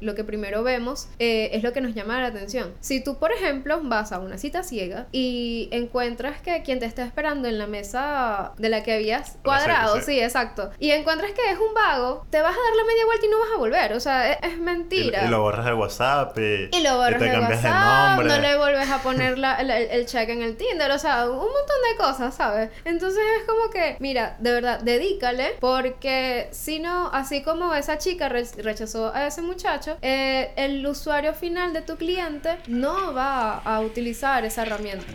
[0.00, 2.74] lo que primero vemos eh, es lo que nos llama la atención.
[2.80, 7.04] Si tú, por ejemplo, vas a una cita ciega y encuentras que quien te está
[7.04, 11.58] esperando en la mesa de la que habías cuadrado, sí, exacto, y encuentras que es
[11.58, 13.92] un vago, te vas a dar la media vuelta y no vas a volver.
[13.92, 15.24] O sea, es, mentira.
[15.24, 19.02] Y, lo borras de WhatsApp y, y lo borras de WhatsApp, no le vuelves a
[19.02, 22.70] poner el, el check en el Tinder, o sea, un montón de cosas, ¿sabes?
[22.84, 28.28] Entonces es como que, mira, de verdad, dedícale, porque si no, así como esa chica
[28.28, 34.44] rechazó a ese muchacho, eh, el usuario final de tu cliente no va a utilizar
[34.44, 35.06] esa herramienta.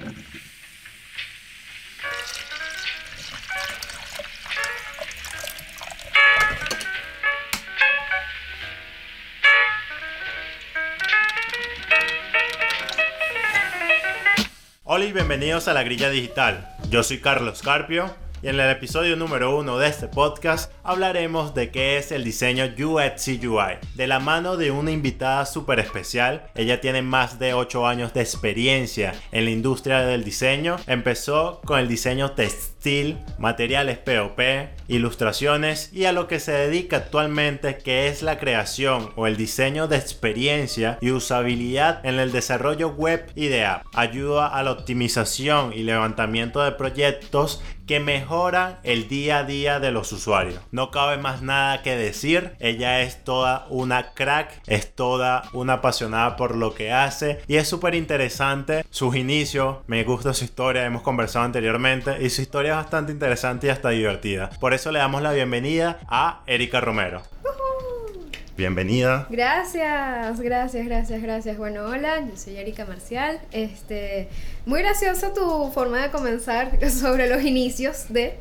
[14.85, 16.69] Hola y bienvenidos a la Grilla Digital.
[16.89, 21.71] Yo soy Carlos Carpio y en el episodio número uno de este podcast hablaremos de
[21.71, 23.77] qué es el diseño UX UI.
[23.95, 28.19] De la mano de una invitada súper especial, ella tiene más de 8 años de
[28.19, 30.75] experiencia en la industria del diseño.
[30.87, 34.41] Empezó con el diseño textil, materiales POP,
[34.89, 39.87] ilustraciones y a lo que se dedica actualmente que es la creación o el diseño
[39.87, 43.85] de experiencia y usabilidad en el desarrollo web y de app.
[43.93, 49.91] Ayuda a la optimización y levantamiento de proyectos que mejoran el día a día de
[49.91, 50.61] los usuarios.
[50.71, 56.35] No cabe más nada que decir, ella es toda una crack, es toda una apasionada
[56.35, 61.01] por lo que hace y es súper interesante sus inicios, me gusta su historia, hemos
[61.01, 64.49] conversado anteriormente y su historia es bastante interesante y hasta divertida.
[64.59, 67.32] Por eso le damos la bienvenida a Erika Romero.
[68.55, 69.25] Bienvenida.
[69.31, 71.57] Gracias, gracias, gracias, gracias.
[71.57, 73.39] Bueno, hola, yo soy Erika Marcial.
[73.51, 74.29] Este,
[74.67, 78.37] muy graciosa tu forma de comenzar sobre los inicios de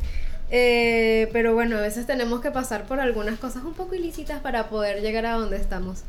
[0.55, 4.69] eh, pero bueno, a veces tenemos que pasar por algunas cosas un poco ilícitas para
[4.69, 6.03] poder llegar a donde estamos.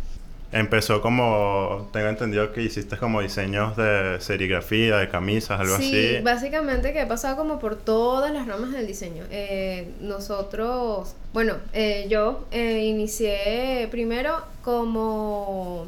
[0.53, 5.89] Empezó como, tengo entendido que hiciste como diseños de serigrafía, de camisas, algo así.
[5.89, 9.23] Sí, básicamente que he pasado como por todas las ramas del diseño.
[9.31, 15.87] Eh, nosotros, bueno, eh, yo eh, inicié primero como,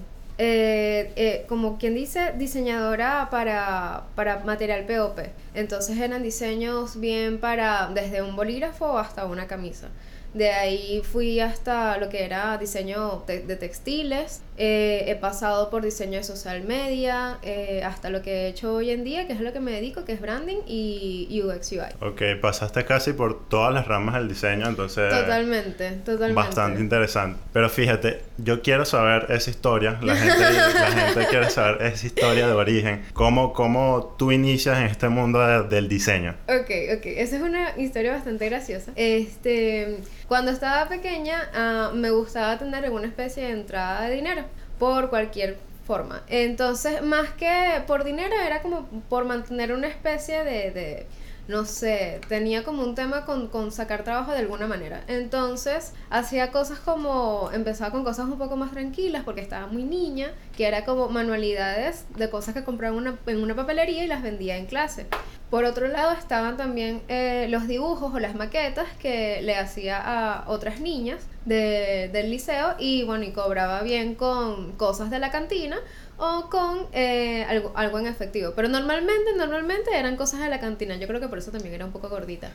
[1.47, 5.19] como quien dice, diseñadora para, para material POP.
[5.53, 9.89] Entonces eran diseños bien para, desde un bolígrafo hasta una camisa.
[10.33, 16.17] De ahí fui hasta lo que era diseño de textiles, eh, he pasado por diseño
[16.17, 19.51] de social media, eh, hasta lo que he hecho hoy en día, que es lo
[19.53, 22.07] que me dedico, que es branding y UX UI.
[22.07, 25.09] Ok, pasaste casi por todas las ramas del diseño, entonces...
[25.09, 26.33] Totalmente, totalmente.
[26.33, 27.39] Bastante interesante.
[27.53, 32.47] Pero fíjate, yo quiero saber esa historia, la gente, la gente quiere saber esa historia
[32.47, 33.03] de origen.
[33.13, 36.35] ¿Cómo, cómo tú inicias en este mundo del diseño?
[36.47, 38.91] Ok, ok, esa es una historia bastante graciosa.
[38.95, 39.97] Este,
[40.27, 44.43] cuando estaba pequeña, uh, me gustaba tener alguna especie de entrada de dinero
[44.79, 46.23] por cualquier forma.
[46.27, 51.07] Entonces, más que por dinero, era como por mantener una especie de, de
[51.47, 55.03] no sé, tenía como un tema con, con, sacar trabajo de alguna manera.
[55.07, 60.31] Entonces, hacía cosas como, empezaba con cosas un poco más tranquilas porque estaba muy niña,
[60.57, 64.57] que era como manualidades de cosas que compraba una, en una papelería y las vendía
[64.57, 65.05] en clase.
[65.55, 70.49] Por otro lado estaban también eh, los dibujos o las maquetas que le hacía a
[70.49, 75.77] otras niñas de, del liceo y bueno, y cobraba bien con cosas de la cantina
[76.17, 78.51] o con eh, algo, algo en efectivo.
[78.53, 80.97] Pero normalmente, normalmente eran cosas de la cantina.
[80.97, 82.51] Yo creo que por eso también era un poco gordita.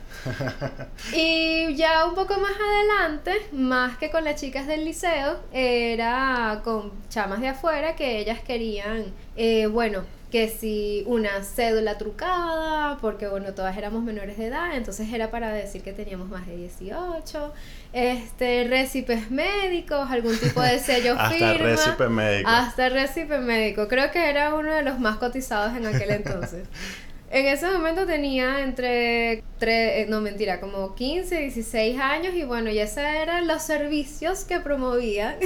[1.15, 6.91] y ya un poco más adelante, más que con las chicas del liceo, era con
[7.09, 13.53] chamas de afuera que ellas querían, eh, bueno, que si una cédula trucada, porque bueno,
[13.53, 17.53] todas éramos menores de edad, entonces era para decir que teníamos más de 18,
[17.93, 21.51] este, récipes médicos, algún tipo de sello hasta firma.
[21.51, 22.49] Hasta récipe médico.
[22.49, 26.65] Hasta récipe médico, creo que era uno de los más cotizados en aquel entonces.
[27.33, 32.69] En ese momento tenía entre, tres, eh, no mentira, como 15, 16 años y bueno,
[32.69, 35.37] y esos eran los servicios que promovía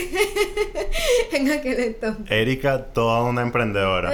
[1.31, 2.25] en aquel entonces.
[2.31, 4.13] Erika, toda una emprendedora.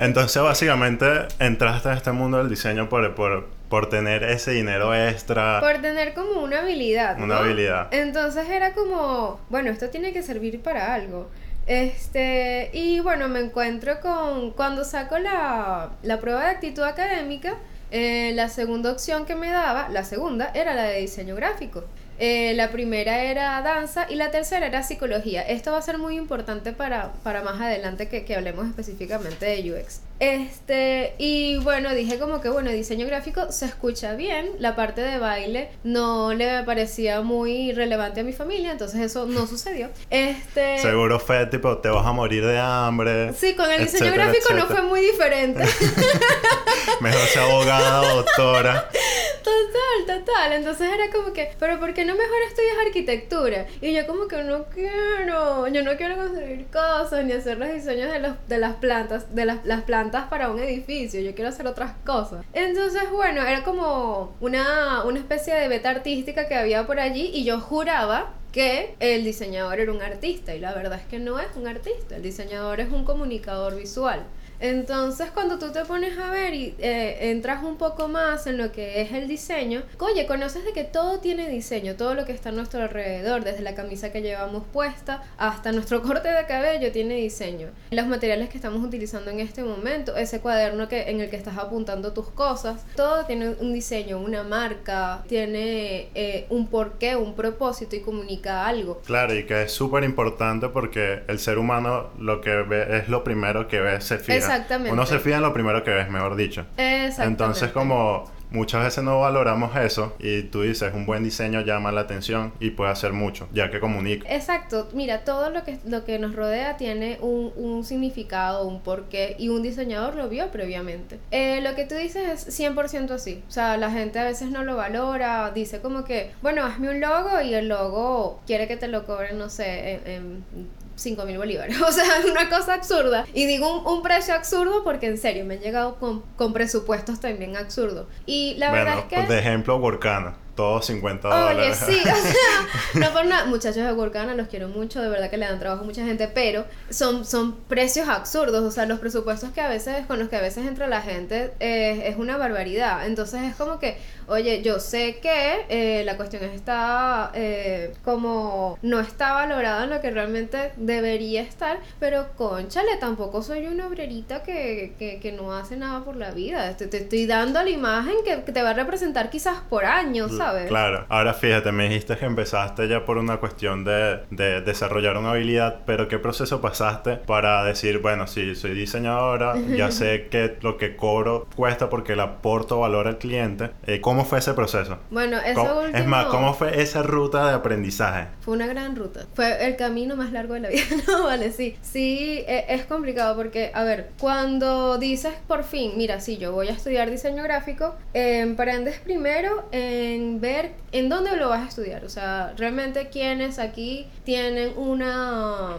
[0.00, 1.06] Entonces básicamente
[1.38, 5.60] entraste a este mundo del diseño por, por, por tener ese dinero extra.
[5.60, 7.22] Por tener como una habilidad.
[7.22, 7.94] Una habilidad.
[7.94, 11.30] Entonces era como, bueno, esto tiene que servir para algo.
[11.66, 17.58] Este, y bueno, me encuentro con, cuando saco la, la prueba de actitud académica,
[17.90, 21.84] eh, la segunda opción que me daba, la segunda, era la de diseño gráfico.
[22.18, 25.42] Eh, la primera era danza y la tercera era psicología.
[25.42, 29.72] Esto va a ser muy importante para, para más adelante que, que hablemos específicamente de
[29.72, 30.00] UX.
[30.18, 35.18] Este, y bueno, dije como que bueno, diseño gráfico se escucha bien, la parte de
[35.18, 39.90] baile no le parecía muy relevante a mi familia, entonces eso no sucedió.
[40.08, 43.34] Este, Seguro fue tipo, te vas a morir de hambre.
[43.34, 45.64] Sí, con el diseño gráfico no fue muy diferente.
[47.00, 48.88] Mejor ser abogada, doctora.
[49.46, 50.52] Total, total.
[50.54, 53.66] Entonces era como que, pero ¿por qué no mejor estudias arquitectura?
[53.80, 58.10] Y yo como que no quiero, yo no quiero construir cosas ni hacer los diseños
[58.10, 61.68] de, los, de las plantas, de las, las plantas para un edificio, yo quiero hacer
[61.68, 62.44] otras cosas.
[62.54, 67.44] Entonces, bueno, era como una, una especie de beta artística que había por allí y
[67.44, 71.54] yo juraba que el diseñador era un artista y la verdad es que no es
[71.56, 74.24] un artista, el diseñador es un comunicador visual.
[74.60, 78.72] Entonces, cuando tú te pones a ver y eh, entras un poco más en lo
[78.72, 82.48] que es el diseño, oye, conoces de que todo tiene diseño, todo lo que está
[82.48, 87.14] a nuestro alrededor, desde la camisa que llevamos puesta hasta nuestro corte de cabello tiene
[87.16, 87.68] diseño.
[87.90, 91.58] Los materiales que estamos utilizando en este momento, ese cuaderno que, en el que estás
[91.58, 97.96] apuntando tus cosas, todo tiene un diseño, una marca, tiene eh, un porqué, un propósito
[97.96, 99.02] y comunica algo.
[99.04, 103.22] Claro, y que es súper importante porque el ser humano lo que ve es lo
[103.22, 104.92] primero que ve, se fija Exactamente.
[104.92, 106.66] Uno se fía en lo primero que ves, mejor dicho.
[106.76, 107.24] Exactamente.
[107.24, 112.02] Entonces, como muchas veces no valoramos eso y tú dices un buen diseño llama la
[112.02, 116.18] atención y puede hacer mucho ya que comunica exacto mira todo lo que lo que
[116.18, 121.60] nos rodea tiene un, un significado un porqué y un diseñador lo vio previamente eh,
[121.60, 124.76] lo que tú dices es 100% así o sea la gente a veces no lo
[124.76, 129.06] valora dice como que bueno hazme un logo y el logo quiere que te lo
[129.06, 131.80] cobren no sé en, en 5 mil bolívares.
[131.86, 133.26] O sea, una cosa absurda.
[133.32, 137.56] Y digo un, precio absurdo porque en serio me han llegado con, con presupuestos también
[137.56, 138.06] absurdos.
[138.26, 139.32] Y la verdad es que...
[139.32, 141.82] De ejemplo, Workana todos 50 dólares.
[141.86, 142.64] Oye, sí, o sea,
[142.94, 145.82] no por nada, muchachos de Workana los quiero mucho, de verdad que le dan trabajo
[145.82, 150.06] a mucha gente, pero son, son precios absurdos, o sea, los presupuestos que a veces,
[150.06, 153.06] con los que a veces entra la gente eh, es una barbaridad.
[153.06, 159.00] Entonces es como que, oye, yo sé que eh, la cuestión está eh, como no
[159.00, 164.94] está valorada en lo que realmente debería estar, pero conchale, tampoco soy una obrerita que,
[164.98, 166.76] que, que no hace nada por la vida.
[166.76, 170.45] Te, te estoy dando la imagen que, te va a representar quizás por años, ¿sabes?
[170.68, 171.06] Claro.
[171.08, 175.80] Ahora fíjate, me dijiste que empezaste ya por una cuestión de, de desarrollar una habilidad,
[175.86, 180.96] pero ¿qué proceso pasaste para decir, bueno, si soy diseñadora, ya sé que lo que
[180.96, 183.70] cobro cuesta porque le aporto valor al cliente?
[183.86, 184.98] Eh, ¿Cómo fue ese proceso?
[185.10, 185.98] Bueno, eso último...
[185.98, 188.28] Es más, ¿cómo fue esa ruta de aprendizaje?
[188.40, 189.26] Fue una gran ruta.
[189.34, 190.82] Fue el camino más largo de la vida.
[191.08, 191.76] no, vale, sí.
[191.82, 196.68] Sí, e, es complicado porque, a ver, cuando dices por fin, mira, sí, yo voy
[196.68, 202.04] a estudiar diseño gráfico, emprendes primero en ver en dónde lo vas a estudiar.
[202.04, 205.76] O sea, realmente quienes aquí tienen una...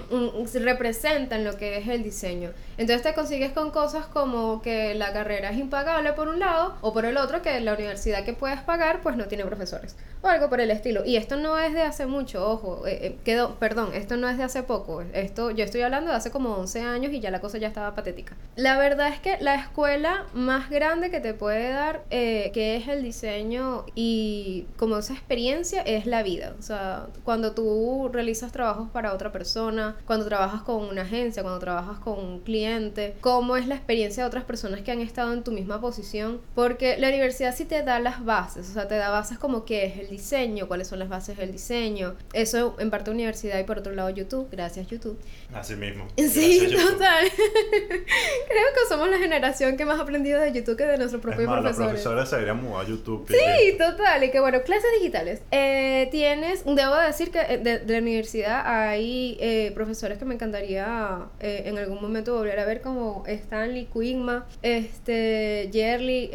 [0.54, 2.52] representan lo que es el diseño.
[2.78, 6.94] Entonces te consigues con cosas como que la carrera es impagable por un lado o
[6.94, 10.50] por el otro que la universidad que puedes pagar pues no tiene profesores o algo
[10.50, 11.04] por el estilo.
[11.06, 14.38] Y esto no es de hace mucho, ojo, eh, eh, quedó, perdón, esto no es
[14.38, 15.02] de hace poco.
[15.14, 17.96] Esto yo estoy hablando de hace como 11 años y ya la cosa ya estaba
[17.96, 18.36] patética.
[18.56, 22.88] La verdad es que la escuela más grande que te puede dar, eh, que es
[22.88, 24.47] el diseño y
[24.78, 26.56] como esa experiencia, es la vida.
[26.60, 31.60] O sea, cuando tú realizas trabajos para otra persona, cuando trabajas con una agencia, cuando
[31.60, 35.44] trabajas con un cliente, cómo es la experiencia de otras personas que han estado en
[35.44, 36.40] tu misma posición.
[36.56, 39.86] Porque la universidad sí te da las bases, o sea, te da bases como qué
[39.86, 42.16] es el diseño, cuáles son las bases del diseño.
[42.34, 44.48] Eso en parte universidad y por otro lado YouTube.
[44.52, 45.20] Gracias YouTube.
[45.54, 46.08] Así mismo.
[46.38, 47.26] Sí, total.
[47.36, 51.48] Creo que somos la generación que más ha aprendido de YouTube que de nuestros propios
[51.48, 51.78] profesores.
[51.78, 52.36] Los profesores se
[52.76, 53.28] a YouTube.
[53.28, 54.24] Sí, total.
[54.24, 55.42] Y que bueno, clases digitales.
[55.50, 61.22] Eh, tienes, debo decir que eh, de, la universidad hay eh, profesores que me encantaría
[61.40, 66.30] en algún momento volver a ver como Stanley, Quigma, este, Jerly.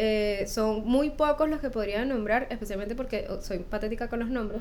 [0.49, 4.61] son muy pocos los que podría nombrar, especialmente porque oh, soy patética con los nombres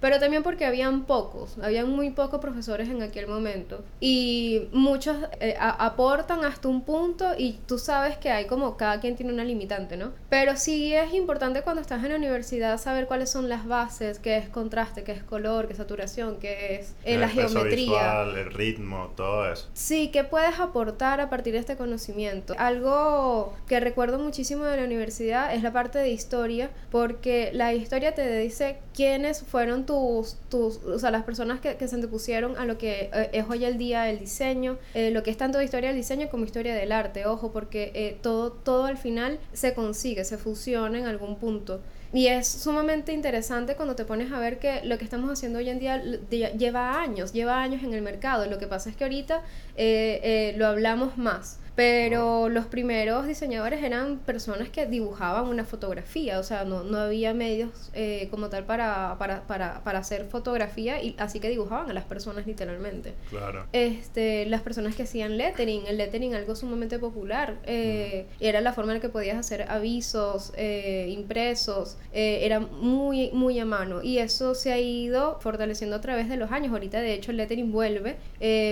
[0.00, 5.56] pero también porque habían pocos, habían muy pocos profesores en aquel momento y muchos eh,
[5.58, 9.96] aportan hasta un punto y tú sabes que hay como cada quien tiene una limitante,
[9.96, 10.12] ¿no?
[10.28, 14.36] Pero sí es importante cuando estás en la universidad saber cuáles son las bases, qué
[14.36, 19.12] es contraste, qué es color, qué es saturación, qué es eh, la geometría, el ritmo,
[19.16, 19.68] todo eso.
[19.72, 22.54] Sí, qué puedes aportar a partir de este conocimiento.
[22.58, 28.14] Algo que recuerdo muchísimo de la universidad es la parte de historia, porque la historia
[28.14, 32.64] te dice quiénes fueron tus, tus, o sea, las personas que, que se antepusieron a
[32.64, 35.88] lo que eh, es hoy el día el diseño, eh, lo que es tanto historia
[35.88, 40.24] del diseño como historia del arte, ojo, porque eh, todo, todo al final se consigue,
[40.24, 41.80] se fusiona en algún punto.
[42.12, 45.68] Y es sumamente interesante cuando te pones a ver que lo que estamos haciendo hoy
[45.68, 48.46] en día lleva años, lleva años en el mercado.
[48.46, 49.42] Lo que pasa es que ahorita
[49.76, 51.58] eh, eh, lo hablamos más.
[51.76, 57.34] Pero los primeros diseñadores eran personas que dibujaban una fotografía, o sea, no, no había
[57.34, 61.92] medios eh, como tal para, para, para, para, hacer fotografía, y así que dibujaban a
[61.92, 63.12] las personas literalmente.
[63.28, 63.66] Claro.
[63.74, 68.92] Este, las personas que hacían lettering, el lettering algo sumamente popular, eh, era la forma
[68.92, 74.54] en la que podías hacer avisos, eh, impresos, era muy, muy a mano, y eso
[74.54, 76.72] se ha ido fortaleciendo a través de los años.
[76.72, 78.16] Ahorita, de hecho, el lettering vuelve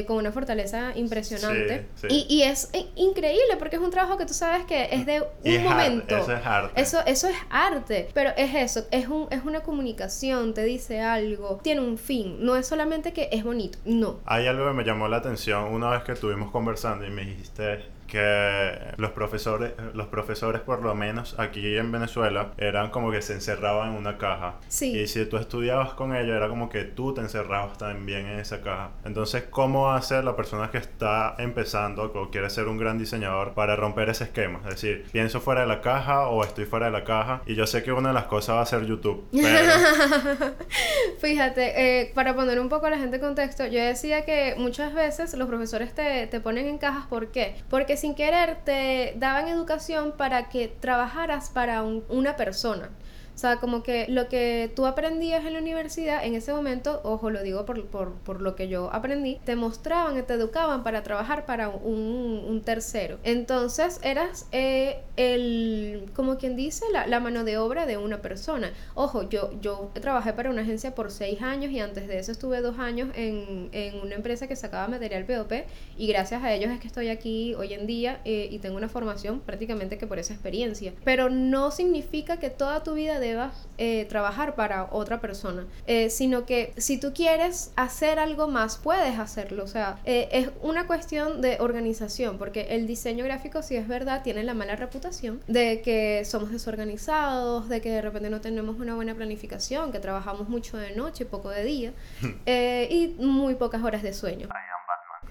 [0.06, 4.64] con una fortaleza impresionante, Y, y es increíble porque es un trabajo que tú sabes
[4.64, 6.16] que es de un momento.
[6.16, 6.80] eso es arte.
[6.80, 8.08] Eso, eso es arte.
[8.14, 12.44] Pero es eso, es, un, es una comunicación, te dice algo, tiene un fin.
[12.44, 14.20] No es solamente que es bonito, no.
[14.26, 17.93] Hay algo que me llamó la atención una vez que estuvimos conversando y me dijiste
[18.14, 23.32] que los profesores, los profesores por lo menos aquí en Venezuela eran como que se
[23.32, 24.54] encerraban en una caja.
[24.68, 24.96] Sí.
[24.96, 28.60] Y si tú estudiabas con ellos era como que tú te encerrabas también en esa
[28.62, 28.92] caja.
[29.04, 33.74] Entonces, ¿cómo hace la persona que está empezando o quiere ser un gran diseñador para
[33.74, 34.60] romper ese esquema?
[34.68, 37.42] Es decir, pienso fuera de la caja o estoy fuera de la caja.
[37.46, 39.28] Y yo sé que una de las cosas va a ser YouTube.
[41.18, 44.94] Fíjate, eh, para poner un poco a la gente en contexto, yo decía que muchas
[44.94, 47.06] veces los profesores te, te ponen en cajas.
[47.06, 47.56] ¿Por qué?
[47.68, 52.90] Porque sin querer te daban educación para que trabajaras para una persona.
[53.34, 57.30] O sea, como que lo que tú aprendías en la universidad, en ese momento, ojo,
[57.30, 61.44] lo digo por, por, por lo que yo aprendí, te mostraban te educaban para trabajar
[61.46, 63.18] para un, un tercero.
[63.24, 68.72] Entonces, eras eh, el, como quien dice, la, la, mano de obra de una persona.
[68.94, 72.60] Ojo, yo, yo trabajé para una agencia por seis años y antes de eso estuve
[72.60, 75.52] dos años en, en una empresa que sacaba material POP
[75.96, 78.88] y gracias a ellos es que estoy aquí hoy en día eh, y tengo una
[78.88, 80.92] formación prácticamente que por esa experiencia.
[81.04, 86.44] Pero no significa que toda tu vida debas eh, trabajar para otra persona, eh, sino
[86.44, 89.64] que si tú quieres hacer algo más, puedes hacerlo.
[89.64, 94.22] O sea, eh, es una cuestión de organización, porque el diseño gráfico, si es verdad,
[94.22, 98.94] tiene la mala reputación de que somos desorganizados, de que de repente no tenemos una
[98.94, 101.92] buena planificación, que trabajamos mucho de noche y poco de día,
[102.46, 104.48] y muy pocas horas de sueño.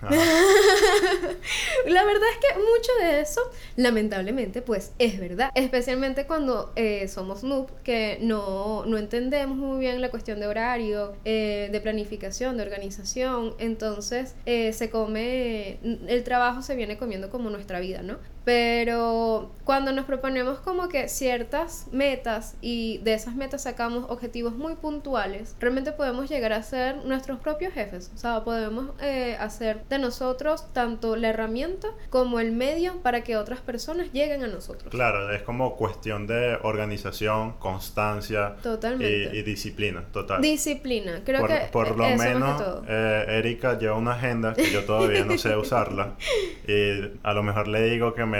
[1.87, 3.41] la verdad es que mucho de eso,
[3.75, 5.51] lamentablemente, pues es verdad.
[5.55, 11.13] Especialmente cuando eh, somos noob, que no, no, entendemos muy bien la cuestión de horario,
[11.25, 13.55] eh, de planificación, de organización.
[13.59, 18.17] Entonces eh, se come, el trabajo se viene comiendo como nuestra vida, ¿no?
[18.45, 24.75] Pero cuando nos proponemos como que ciertas metas y de esas metas sacamos objetivos muy
[24.75, 28.11] puntuales, realmente podemos llegar a ser nuestros propios jefes.
[28.13, 33.37] O sea, podemos eh, hacer de nosotros tanto la herramienta como el medio para que
[33.37, 34.91] otras personas lleguen a nosotros.
[34.91, 39.37] Claro, es como cuestión de organización, constancia Totalmente.
[39.37, 40.41] Y, disciplina, total.
[40.41, 45.25] Disciplina, creo por, que por lo menos eh, Erika lleva una agenda que yo todavía
[45.25, 46.15] no sé usarla
[46.67, 48.32] y a lo mejor le digo que me,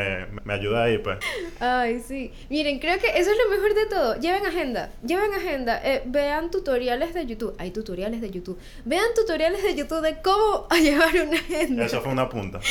[0.44, 1.20] me ayuda ahí, pues.
[1.60, 2.32] Ay, sí.
[2.50, 4.20] Miren, creo que eso es lo mejor de todo.
[4.20, 5.82] Lleven agenda, lleven agenda.
[5.84, 7.56] Eh, vean tutoriales de YouTube.
[7.58, 8.60] Hay tutoriales de YouTube.
[8.86, 11.86] Vean tutoriales de YouTube de cómo llevar una agenda.
[11.86, 12.60] Eso fue una punta.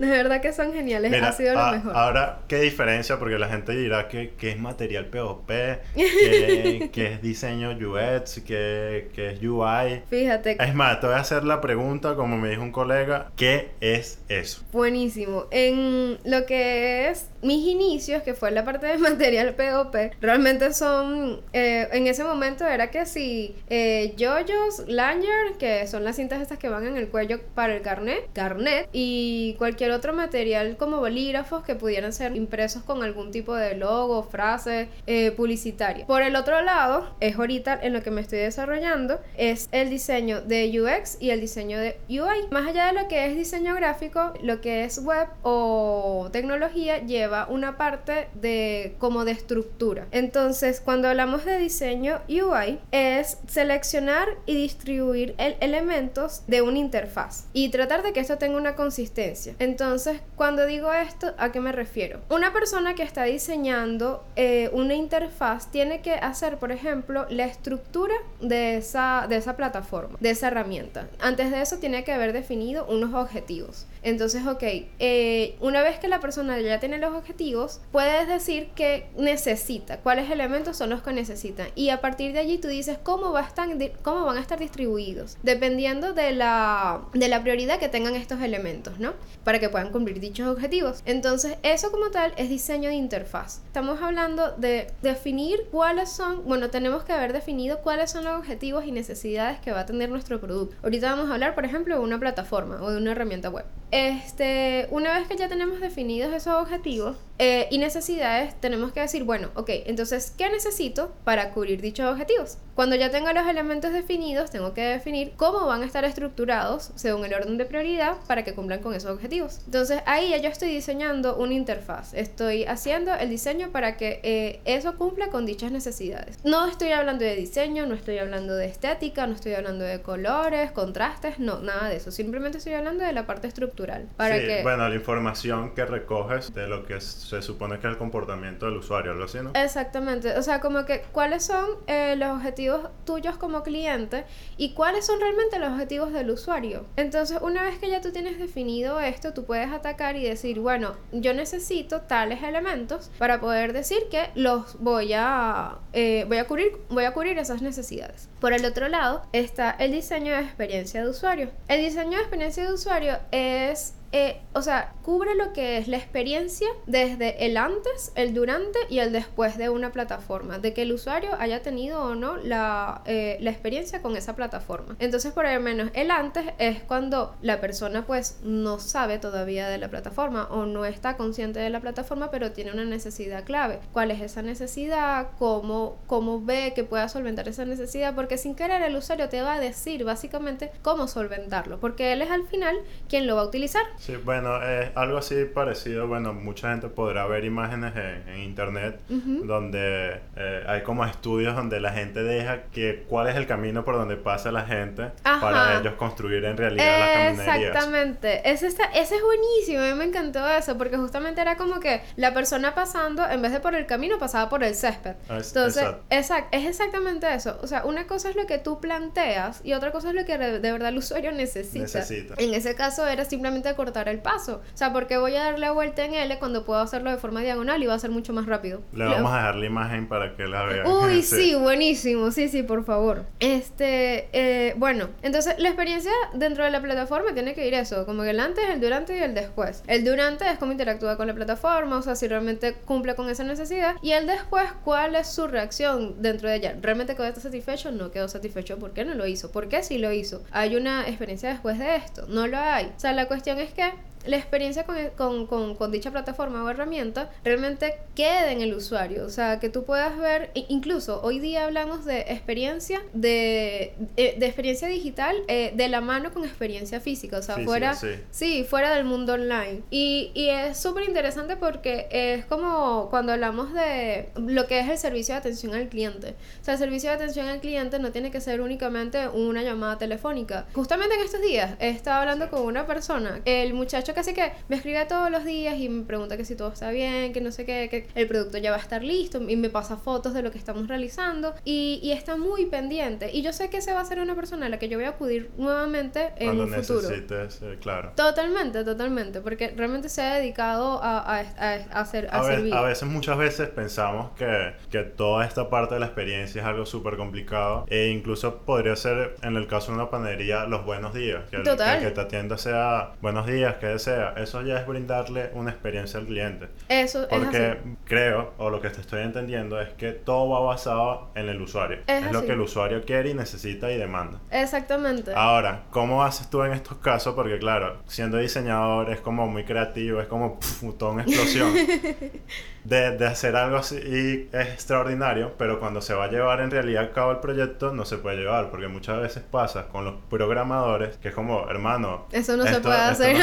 [0.00, 1.96] De verdad que son geniales, ha sido lo mejor.
[1.96, 3.18] Ahora, ¿qué diferencia?
[3.18, 5.46] Porque la gente dirá que, que es material POP,
[5.94, 10.02] que, que es diseño UX, que, que, es UI.
[10.10, 10.62] Fíjate.
[10.62, 14.20] Es más, te voy a hacer la pregunta, como me dijo un colega, ¿qué es
[14.28, 14.62] eso?
[14.72, 15.44] Buenísimo.
[15.50, 21.40] En lo que es mis inicios, que fue la parte de material POP, realmente son,
[21.52, 26.58] eh, en ese momento era que si eh, yoyos, lanyard, que son las cintas estas
[26.58, 31.62] que van en el cuello para el carnet, carnet, y cualquier otro material como bolígrafos
[31.62, 36.06] que pudieran ser impresos con algún tipo de logo, frase eh, publicitaria.
[36.06, 40.40] Por el otro lado, es ahorita en lo que me estoy desarrollando, es el diseño
[40.40, 42.48] de UX y el diseño de UI.
[42.50, 47.35] Más allá de lo que es diseño gráfico, lo que es web o tecnología lleva
[47.44, 50.06] una parte de como de estructura.
[50.10, 57.68] Entonces, cuando hablamos de diseño UI, es seleccionar y distribuir elementos de una interfaz y
[57.68, 59.26] tratar de que esto tenga una consistencia
[59.58, 62.20] entonces, cuando digo esto, ¿a qué me refiero?
[62.30, 68.14] Una persona que está diseñando eh, una interfaz tiene que hacer, por ejemplo, la estructura
[68.40, 71.08] de esa, de esa plataforma, de esa herramienta.
[71.20, 73.86] Antes de eso tiene que haber definido unos objetivos.
[74.06, 74.62] Entonces, ok,
[75.00, 80.30] eh, una vez que la persona ya tiene los objetivos, puedes decir que necesita, cuáles
[80.30, 81.66] elementos son los que necesitan.
[81.74, 83.68] Y a partir de allí tú dices cómo, va a estar,
[84.02, 89.00] cómo van a estar distribuidos, dependiendo de la, de la prioridad que tengan estos elementos,
[89.00, 89.14] ¿no?
[89.42, 91.02] Para que puedan cumplir dichos objetivos.
[91.04, 93.62] Entonces, eso como tal es diseño de interfaz.
[93.66, 98.84] Estamos hablando de definir cuáles son, bueno, tenemos que haber definido cuáles son los objetivos
[98.84, 100.76] y necesidades que va a tener nuestro producto.
[100.84, 103.64] Ahorita vamos a hablar, por ejemplo, de una plataforma o de una herramienta web.
[103.96, 109.24] Este, una vez que ya tenemos definidos esos objetivos eh, y necesidades, tenemos que decir,
[109.24, 112.58] bueno, ok, entonces, ¿qué necesito para cubrir dichos objetivos?
[112.74, 117.24] Cuando ya tengo los elementos definidos, tengo que definir cómo van a estar estructurados según
[117.24, 119.60] el orden de prioridad para que cumplan con esos objetivos.
[119.64, 124.60] Entonces, ahí ya yo estoy diseñando una interfaz, estoy haciendo el diseño para que eh,
[124.64, 126.38] eso cumpla con dichas necesidades.
[126.44, 130.70] No estoy hablando de diseño, no estoy hablando de estética, no estoy hablando de colores,
[130.72, 132.10] contrastes, no, nada de eso.
[132.10, 136.66] Simplemente estoy hablando de la parte estructural para sí, bueno, la información que recoges de
[136.66, 139.50] lo que se supone que es el comportamiento del usuario, ¿lo así, no?
[139.54, 144.24] Exactamente, o sea, como que cuáles son eh, los objetivos tuyos como cliente
[144.56, 146.86] y cuáles son realmente los objetivos del usuario.
[146.96, 150.94] Entonces, una vez que ya tú tienes definido esto, tú puedes atacar y decir, bueno,
[151.12, 156.72] yo necesito tales elementos para poder decir que los voy a, eh, voy a cubrir,
[156.88, 158.28] voy a cubrir esas necesidades.
[158.40, 161.50] Por el otro lado está el diseño de experiencia de usuario.
[161.68, 165.96] El diseño de experiencia de usuario es eh, o sea, cubre lo que es la
[165.96, 170.92] experiencia desde el antes, el durante y el después de una plataforma, de que el
[170.92, 174.96] usuario haya tenido o no la, eh, la experiencia con esa plataforma.
[174.98, 179.78] Entonces, por lo menos, el antes es cuando la persona pues no sabe todavía de
[179.78, 183.80] la plataforma o no está consciente de la plataforma, pero tiene una necesidad clave.
[183.92, 185.28] ¿Cuál es esa necesidad?
[185.38, 188.14] ¿Cómo, cómo ve que pueda solventar esa necesidad?
[188.14, 192.30] Porque sin querer el usuario te va a decir básicamente cómo solventarlo, porque él es
[192.30, 192.76] al final
[193.08, 193.82] quien lo va a utilizar.
[193.98, 196.06] Sí, bueno, es algo así parecido.
[196.06, 201.92] Bueno, mucha gente podrá ver imágenes en, internet donde eh, hay como estudios donde la
[201.92, 206.44] gente deja que cuál es el camino por donde pasa la gente para ellos construir
[206.44, 207.68] en realidad las caminerías.
[207.68, 208.50] Exactamente.
[208.50, 209.80] Ese, está, ese es buenísimo.
[209.80, 213.52] A mí me encantó eso porque justamente era como que la persona pasando, en vez
[213.52, 215.16] de por el camino, pasaba por el césped.
[215.28, 216.48] Entonces, exacto.
[216.52, 217.58] es exactamente eso.
[217.62, 220.38] O sea, una cosa es lo que tú planteas y otra cosa es lo que
[220.38, 221.80] de, verdad el usuario necesita.
[221.80, 222.34] necesita.
[222.38, 224.60] En ese caso era simplemente cortar el paso.
[224.74, 227.80] O sea, porque voy a darle vuelta en L cuando puedo hacerlo de forma diagonal
[227.82, 228.82] y va a ser mucho más rápido.
[228.92, 230.86] Le vamos a dejar la imagen para que la vean.
[230.86, 231.54] Uy, sí.
[231.54, 232.32] buenísimo.
[232.32, 233.24] Sí, sí, por favor.
[233.38, 238.22] Este, eh, bueno, entonces la experiencia dentro de la plataforma tiene que ir eso, como
[238.24, 239.84] que el antes, el durante y el después.
[239.86, 243.44] El durante es cómo interactúa con la plataforma, o sea, si realmente cumple con esa
[243.44, 243.94] necesidad.
[244.02, 246.74] Y el después, cuál es su reacción dentro de ella.
[246.80, 247.92] ¿Realmente quedó satisfecho?
[247.92, 248.78] No quedó satisfecho.
[248.78, 249.52] ¿Por qué no lo hizo?
[249.52, 250.42] ¿Por qué sí lo hizo?
[250.50, 252.26] ¿Hay una experiencia después de esto?
[252.28, 252.86] No lo hay.
[252.96, 253.92] O sea, la cuestión es que
[254.26, 259.24] la experiencia con, con, con, dicha plataforma o herramienta realmente quede en el usuario.
[259.24, 264.46] O sea, que tú puedas ver, incluso hoy día hablamos de experiencia, de, eh, de,
[264.46, 267.38] experiencia digital eh, de la mano con experiencia física.
[267.38, 267.96] O sea, fuera,
[268.30, 269.82] sí, fuera del mundo online.
[269.90, 274.98] Y, y es súper interesante porque es como cuando hablamos de lo que es el
[274.98, 276.34] servicio de atención al cliente.
[276.60, 279.98] O sea, el servicio de atención al cliente no tiene que ser únicamente una llamada
[279.98, 280.66] telefónica.
[280.74, 284.76] Justamente en estos días he estado hablando con una persona, el muchacho casi que me
[284.76, 287.66] escribe todos los días y me pregunta que si todo está bien, que no sé
[287.66, 290.50] qué, que el producto ya va a estar listo y me pasa fotos de lo
[290.50, 293.30] que estamos realizando y, y está muy pendiente.
[293.30, 295.04] Y yo sé que ese va a ser una persona a la que yo voy
[295.04, 297.02] a acudir nuevamente en un futuro.
[297.02, 298.12] Necesites, eh, claro.
[298.16, 302.72] Totalmente, totalmente, porque realmente se ha dedicado a, a, a, a hacer a, servir.
[302.72, 306.86] a veces, muchas veces pensamos que, que toda esta parte de la experiencia es algo
[306.86, 311.42] súper complicado e incluso podría ser en el caso de una panadería los buenos días.
[311.50, 311.98] Que Total.
[311.98, 316.20] El, que, te atienda sea buenos días, que sea, eso ya es brindarle una experiencia
[316.20, 316.68] al cliente.
[316.88, 321.30] Eso Porque es creo, o lo que te estoy entendiendo, es que todo va basado
[321.34, 321.98] en el usuario.
[322.06, 324.38] Es, lo que el usuario quiere y necesita y demanda.
[324.50, 325.32] Exactamente.
[325.34, 327.34] Ahora, ¿cómo haces tú en estos casos?
[327.34, 330.58] Porque claro, siendo diseñador es como muy creativo, es como
[330.98, 331.72] toda una explosión.
[332.86, 336.70] de, de, hacer algo así y es extraordinario, pero cuando se va a llevar en
[336.70, 340.14] realidad a cabo el proyecto no se puede llevar, porque muchas veces pasa con los
[340.30, 343.36] programadores que es como, hermano, eso no se puede hacer.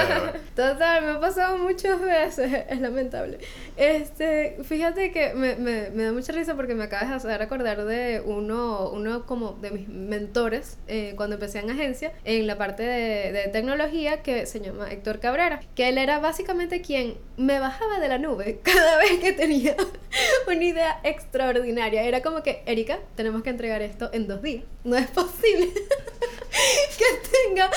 [0.56, 3.38] Total, me ha pasado muchas veces, es lamentable.
[3.76, 7.84] Este, fíjate que me, me, me, da mucha risa porque me acabas de hacer acordar
[7.84, 12.82] de uno, uno como de mis mentores eh, cuando empecé en agencia, en la parte
[12.82, 17.98] de, de tecnología, que se llama Héctor Cabrera, que él era básicamente quien me bajaba
[18.00, 19.76] de la nube cada vez que tenía
[20.46, 22.02] una idea extraordinaria.
[22.02, 24.64] Era como que, Erika, tenemos que entregar esto en dos días.
[24.84, 25.70] No es posible
[26.98, 27.70] que tenga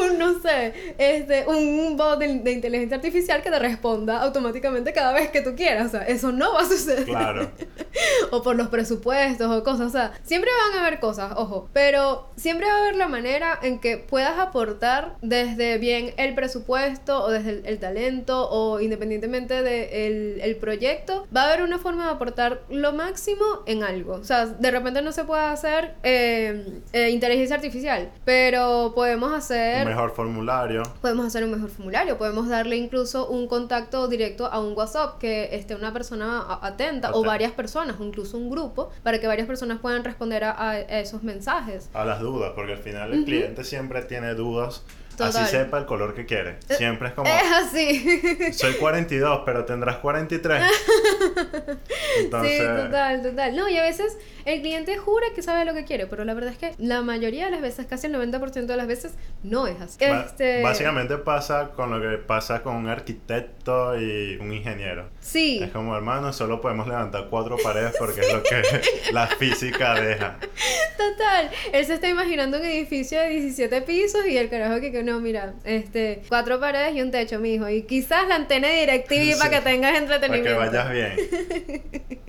[0.00, 5.12] un, no sé, este, un bot de, de inteligencia artificial que te responda automáticamente cada
[5.12, 5.86] vez que tú quieras.
[5.86, 7.04] O sea, eso no va a suceder.
[7.04, 7.50] Claro.
[8.30, 9.86] o por los presupuestos o cosas.
[9.88, 11.68] O sea, siempre van a haber cosas, ojo.
[11.72, 17.24] Pero siempre va a haber la manera en que puedas aportar desde bien el presupuesto
[17.24, 21.26] o desde el, el talento o independientemente del el proyecto.
[21.34, 24.14] Va a haber una forma de aportar lo máximo en algo.
[24.14, 29.82] O sea, de repente no se puede hacer eh, eh, inteligencia artificial, pero podemos hacer...
[29.82, 30.82] Un mejor formulario.
[31.00, 35.54] Podemos hacer un mejor formulario, podemos darle incluso un contacto directo a un WhatsApp que
[35.54, 40.04] esté una persona atenta o varias personas, incluso un grupo, para que varias personas puedan
[40.04, 41.88] responder a, a esos mensajes.
[41.94, 44.82] A las dudas, porque al final el cliente siempre tiene dudas.
[45.18, 45.42] Total.
[45.42, 46.56] Eh, Así sepa el color que quiere.
[46.70, 48.52] Siempre es como, Es así.
[48.52, 50.62] soy 42, pero tendrás 43.
[52.18, 53.56] Entonces, Sí, total, total.
[53.56, 56.52] No, y a veces el cliente jura que sabe lo que quiere, pero la verdad
[56.52, 59.80] es que la mayoría de las veces, casi el 90% de las veces, no es
[59.80, 59.98] así.
[60.04, 65.08] Este, básicamente pasa con lo que pasa con un arquitecto y un ingeniero.
[65.20, 65.60] Sí.
[65.62, 68.62] Es como, hermano, solo podemos levantar cuatro paredes porque es lo que
[69.12, 70.38] la física deja.
[70.96, 75.02] Total, él se está imaginando un edificio de 17 pisos y el carajo que, que
[75.08, 79.32] no, mira, este, cuatro paredes y un techo, mijo, y quizás la antena de DirecTV
[79.32, 79.34] Sí.
[79.38, 80.58] para que tengas Para que entretenimiento.
[80.58, 81.82] vayas bien.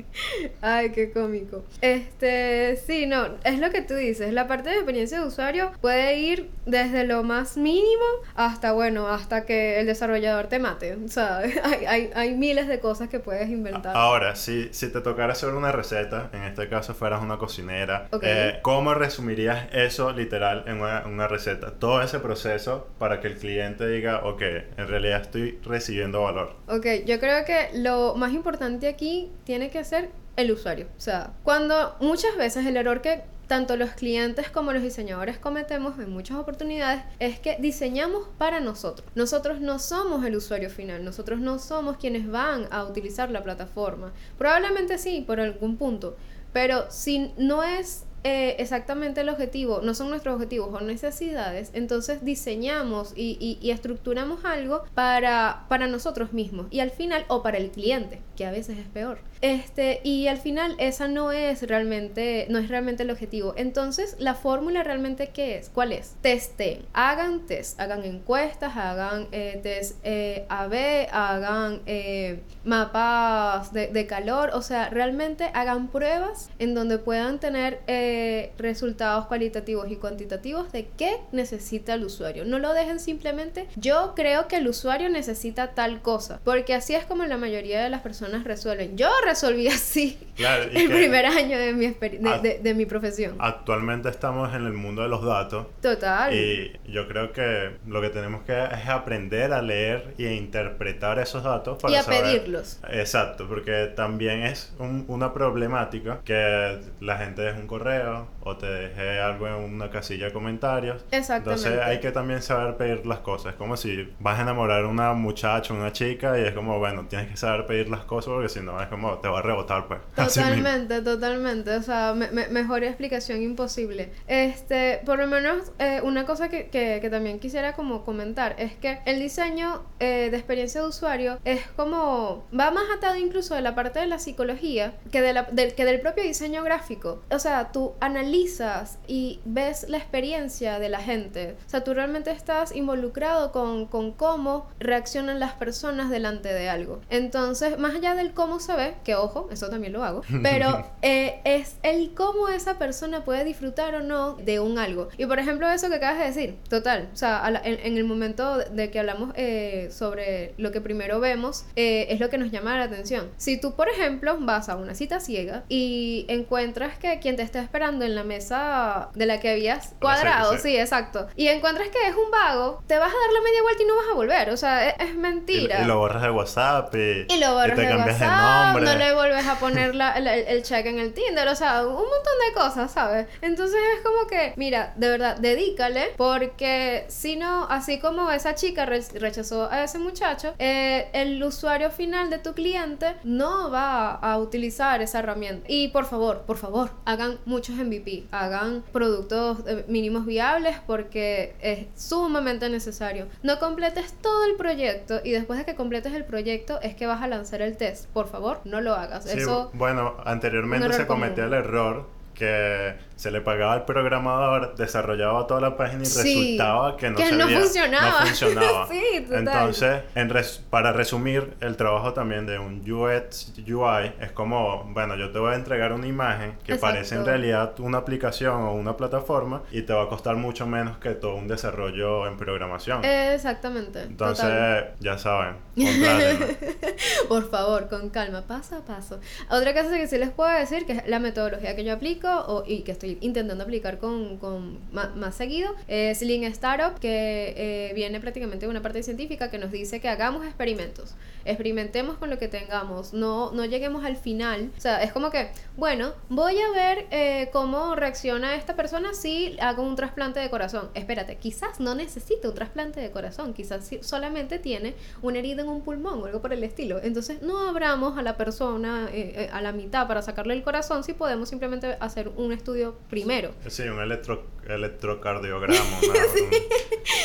[0.62, 1.64] Ay, qué cómico.
[1.82, 6.18] Este, sí, no, es lo que tú dices, la parte de experiencia de usuario puede
[6.18, 8.04] ir desde lo más mínimo
[8.36, 10.96] hasta, bueno, hasta que el desarrollador te mate.
[10.96, 13.96] O sea, hay, hay, hay miles de cosas que puedes inventar.
[13.96, 18.24] Ahora, si, si te tocara hacer una receta, en este caso fueras una cocinera, Ok.
[18.26, 21.72] eh, ¿cómo resumirías eso literal en una, una receta?
[21.80, 24.42] Todo ese proceso para que el cliente diga, ok,
[24.78, 26.56] en realidad estoy recibiendo valor.
[26.68, 30.88] Ok, yo creo que lo más importante aquí tiene que ser el usuario.
[30.98, 35.98] O sea, cuando muchas veces el error que tanto los clientes como los diseñadores cometemos
[35.98, 39.08] en muchas oportunidades es que diseñamos para nosotros.
[39.16, 44.14] Nosotros no somos el usuario final, nosotros no somos quienes van a utilizar la plataforma.
[44.38, 46.16] Probablemente sí, por algún punto,
[46.54, 52.24] pero si no es eh, exactamente el objetivo, no son nuestros objetivos o necesidades, entonces
[52.26, 57.58] diseñamos y, y- y estructuramos algo para, para nosotros mismos y al final, o para
[57.58, 59.20] el cliente, que a veces es peor.
[59.42, 63.54] Este, y al final esa no es realmente, no es realmente el objetivo.
[63.56, 65.70] Entonces, la fórmula realmente qué es?
[65.70, 66.16] ¿Cuál es?
[66.22, 74.08] Testen, hagan test, hagan encuestas, hagan eh, test eh, AB, hagan eh, mapas de, de
[74.08, 80.72] calor, o sea, realmente hagan pruebas en donde puedan tener eh, resultados cualitativos y cuantitativos
[80.72, 82.46] de qué necesita el usuario.
[82.46, 87.06] No lo dejen simplemente, yo creo que el usuario necesita tal cosa, porque así es
[87.06, 88.98] como la mayoría de las personas resuelven.
[88.98, 93.36] Yo resolví así Claro, el primer año de mi, de, de- de mi profesión.
[93.40, 96.34] Actualmente estamos en el mundo de los datos Total.
[96.34, 101.20] y yo creo que lo que tenemos que es aprender a leer y a interpretar
[101.20, 102.80] esos datos para Y a saber- pedirlos.
[102.90, 108.66] Exacto, porque también es un- una problemática que la gente deje un correo o te
[108.68, 111.04] deje algo en una casilla de comentarios.
[111.12, 111.68] Exactamente.
[111.68, 113.54] Entonces hay que también saber pedir las cosas.
[113.54, 117.06] Es como si vas a enamorar a una muchacha, una chica y es como, bueno,
[117.10, 119.88] tienes que saber pedir las cosas porque si no es como te va a rebotar
[119.88, 120.00] pues.
[120.16, 121.76] Totalmente, totalmente.
[121.76, 124.12] O sea, me- me- mejor explicación imposible.
[124.28, 129.00] Este, por lo menos, eh, una cosa que, que- también quisiera como comentar es que
[129.06, 133.74] el diseño eh, de experiencia de usuario es como, va más atado incluso de la
[133.74, 137.24] parte de la psicología que, de la, que del propio diseño gráfico.
[137.32, 141.56] O sea, tú analizas y ves la experiencia de la gente.
[141.66, 147.02] O sea, tú realmente estás involucrado con, con cómo reaccionan las personas delante de algo.
[147.10, 151.40] Entonces, más allá del cómo se ve, que ojo, eso también lo hago, pero eh,
[151.44, 155.10] es el cómo esa persona puede disfrutar o no de un algo.
[155.18, 158.04] Y por ejemplo, eso que acabas de decir, total, o sea, la- en, en el
[158.04, 162.52] momento de que hablamos eh, sobre lo que primero vemos, eh, es lo que nos
[162.52, 163.30] llama la atención.
[163.38, 167.62] Si tú, por ejemplo, vas a una cita ciega y encuentras que quien te está
[167.62, 172.16] esperando en la mesa de la que habías cuadrado, sí, exacto, y encuentras que es
[172.16, 174.58] un vago, te vas a dar la media vuelta y no vas a volver, o
[174.58, 175.80] sea, es, es mentira.
[175.80, 178.86] Y, y lo borras de WhatsApp y, Y lo borras te de WhatsApp, de nombre.
[178.86, 181.94] no le vuelves a poner la- el, el- check en el Tinder, o sea, un
[181.94, 183.28] montón de cosas, ¿sabes?
[183.42, 188.86] Entonces es como que, mira, de verdad, dedícale, porque si no, así como esa chica
[188.86, 194.38] re- rechazó a ese muchacho, eh, el usuario final de tu cliente no va a
[194.38, 195.66] utilizar esa herramienta.
[195.70, 201.88] Y por favor, por favor, hagan muchos MVP, hagan productos eh, mínimos viables porque es
[202.00, 203.28] sumamente necesario.
[203.44, 207.22] No completes todo el proyecto y después de que completes el proyecto es que vas
[207.22, 208.06] a lanzar el test.
[208.08, 209.24] Por favor, no lo hagas.
[209.26, 211.54] Sí, Eso bueno, anteriormente se cometía común.
[211.58, 216.96] el error que se le pagaba al programador, desarrollaba toda la página y Sí, resultaba
[216.96, 218.10] que no, que no funcionaba.
[218.12, 218.88] no funcionaba.
[218.88, 219.40] Sí, total.
[219.40, 225.16] Entonces, en res- para resumir, el trabajo también de un UX UI es como, bueno,
[225.18, 226.94] yo te voy a entregar una imagen que Exacto.
[226.96, 230.98] parece en realidad una aplicación o una plataforma y te va a costar mucho menos
[231.00, 233.04] que todo un desarrollo en programación.
[233.04, 234.02] Exactamente.
[234.04, 234.94] Entonces, total.
[235.02, 235.56] ya saben.
[237.28, 239.20] Por favor, con calma, paso a paso.
[239.50, 242.64] Otra cosa que sí les puedo decir, que es la metodología que yo aplico o-
[242.66, 247.92] y que estoy intentando aplicar con, con ma- más, seguido, es Lean Startup, que eh,
[247.94, 251.16] viene prácticamente de una parte científica que nos dice que hagamos experimentos.
[251.46, 254.70] Experimentemos con lo que tengamos, no, no lleguemos al final.
[254.78, 259.58] O sea, es como que, bueno, voy a ver eh, cómo reacciona esta persona si
[259.60, 260.90] hago un trasplante de corazón.
[260.94, 265.82] Espérate, quizás no necesita un trasplante de corazón, quizás solamente tiene una herida en un
[265.82, 267.00] pulmón o algo por el estilo.
[267.02, 271.04] Entonces, no abramos a la persona eh, eh, a la mitad para sacarle el corazón
[271.04, 273.52] si podemos simplemente hacer un estudio primero.
[273.68, 275.80] Sí, un electro, electrocardiograma.
[276.10, 276.50] una- un-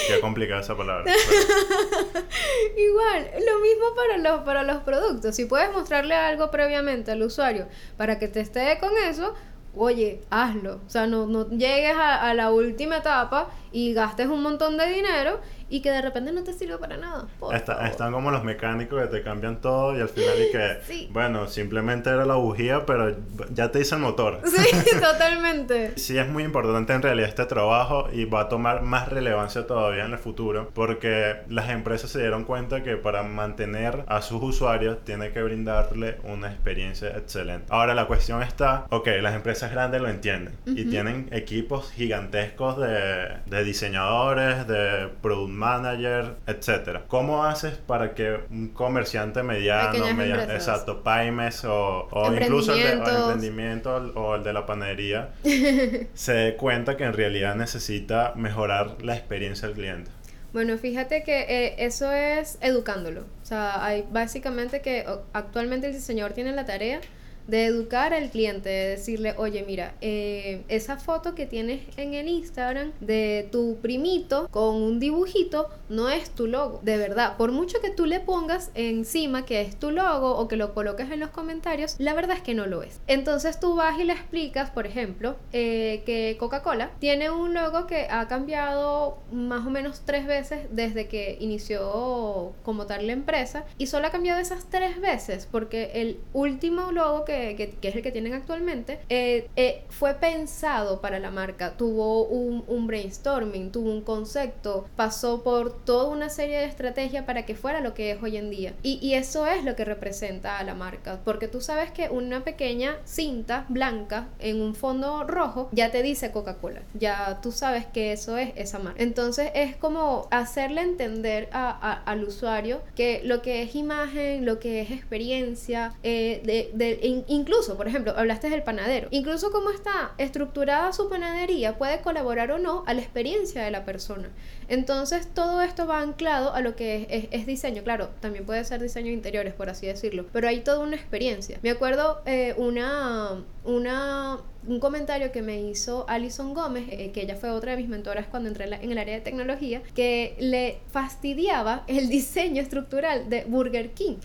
[0.07, 1.13] qué complicada esa palabra.
[2.77, 5.35] Igual, lo mismo para los, para los productos.
[5.37, 9.35] Si puedes mostrarle algo previamente al usuario para que te esté con eso,
[9.77, 10.81] oye, hazlo.
[10.87, 14.87] O sea, no, no llegues a, a la última etapa y gastes un montón de
[14.87, 15.41] dinero
[15.75, 17.27] y que de repente no te sirva para nada.
[17.53, 21.09] Está- están como los mecánicos que te cambian todo y al final y que, Sí.
[21.13, 23.17] bueno, simplemente era la bujía, pero
[23.53, 24.41] ya te hice el motor.
[24.47, 25.93] Sí, totalmente.
[25.99, 30.05] Sí es muy importante en realidad este trabajo y va a tomar más relevancia todavía
[30.05, 34.99] en el futuro porque las empresas se dieron cuenta que para mantener a sus usuarios
[35.05, 37.67] tiene que brindarle una experiencia excelente.
[37.71, 43.29] Ahora la cuestión está, ok, las empresas grandes lo entienden y tienen equipos gigantescos de,
[43.47, 47.05] de diseñadores, de product manager, etcétera.
[47.09, 50.07] ¿Cómo haces para que un comerciante mediano,
[50.53, 55.31] exacto, pymes o, o incluso el de, o emprendimiento o el de la panadería
[56.15, 60.11] se dé cuenta que en realidad necesita mejorar la experiencia del cliente.
[60.53, 63.23] Bueno, fíjate que eh, eso es educándolo.
[63.23, 67.01] O sea, hay básicamente que actualmente el diseñador tiene la tarea
[67.47, 72.29] de educar al cliente, de decirle, oye, mira, eh, esa foto que tienes en el
[72.29, 77.37] Instagram de tu primito con un dibujito no es tu logo, de verdad.
[77.37, 81.11] Por mucho que tú le pongas encima que es tu logo o que lo coloques
[81.11, 83.01] en los comentarios, la verdad es que no lo es.
[83.07, 88.07] Entonces tú vas y le explicas, por ejemplo, eh, que Coca-Cola tiene un logo que
[88.11, 93.87] ha cambiado más o menos tres veces desde que inició como tal la empresa y
[93.87, 98.03] solo ha cambiado esas tres veces porque el último logo que, que- que es el
[98.03, 103.91] que tienen actualmente eh, eh, fue pensado para la marca, tuvo un, un brainstorming, tuvo
[103.91, 108.23] un concepto, pasó por toda una serie de estrategias para que fuera lo que es
[108.23, 108.75] hoy en día.
[108.83, 112.45] Y, y eso es lo que representa a la marca porque tú sabes que una
[112.45, 118.13] pequeña cinta blanca en un fondo rojo ya te dice Coca-Cola, ya tú sabes que
[118.13, 119.03] eso es esa marca.
[119.03, 124.59] Entonces es como hacerle entender a- a- al usuario que lo que es imagen, lo
[124.61, 129.71] que es experiencia, eh, de, de- in- incluso, por ejemplo, hablaste del panadero, incluso cómo
[129.71, 134.31] está estructurada su panadería puede colaborar o no a la experiencia de la persona.
[134.69, 139.07] Entonces todo esto va anclado a lo que es diseño, claro, también puede ser diseño
[139.09, 141.59] de interiores, por así decirlo, pero hay toda una experiencia.
[141.63, 147.37] Me acuerdo eh, una, una, un comentario que me hizo Alison Gómez, eh, que ella
[147.37, 150.37] fue otra de mis mentoras cuando entré en, la- en el área de tecnología, que
[150.39, 154.17] le fastidiaba el diseño estructural de Burger King,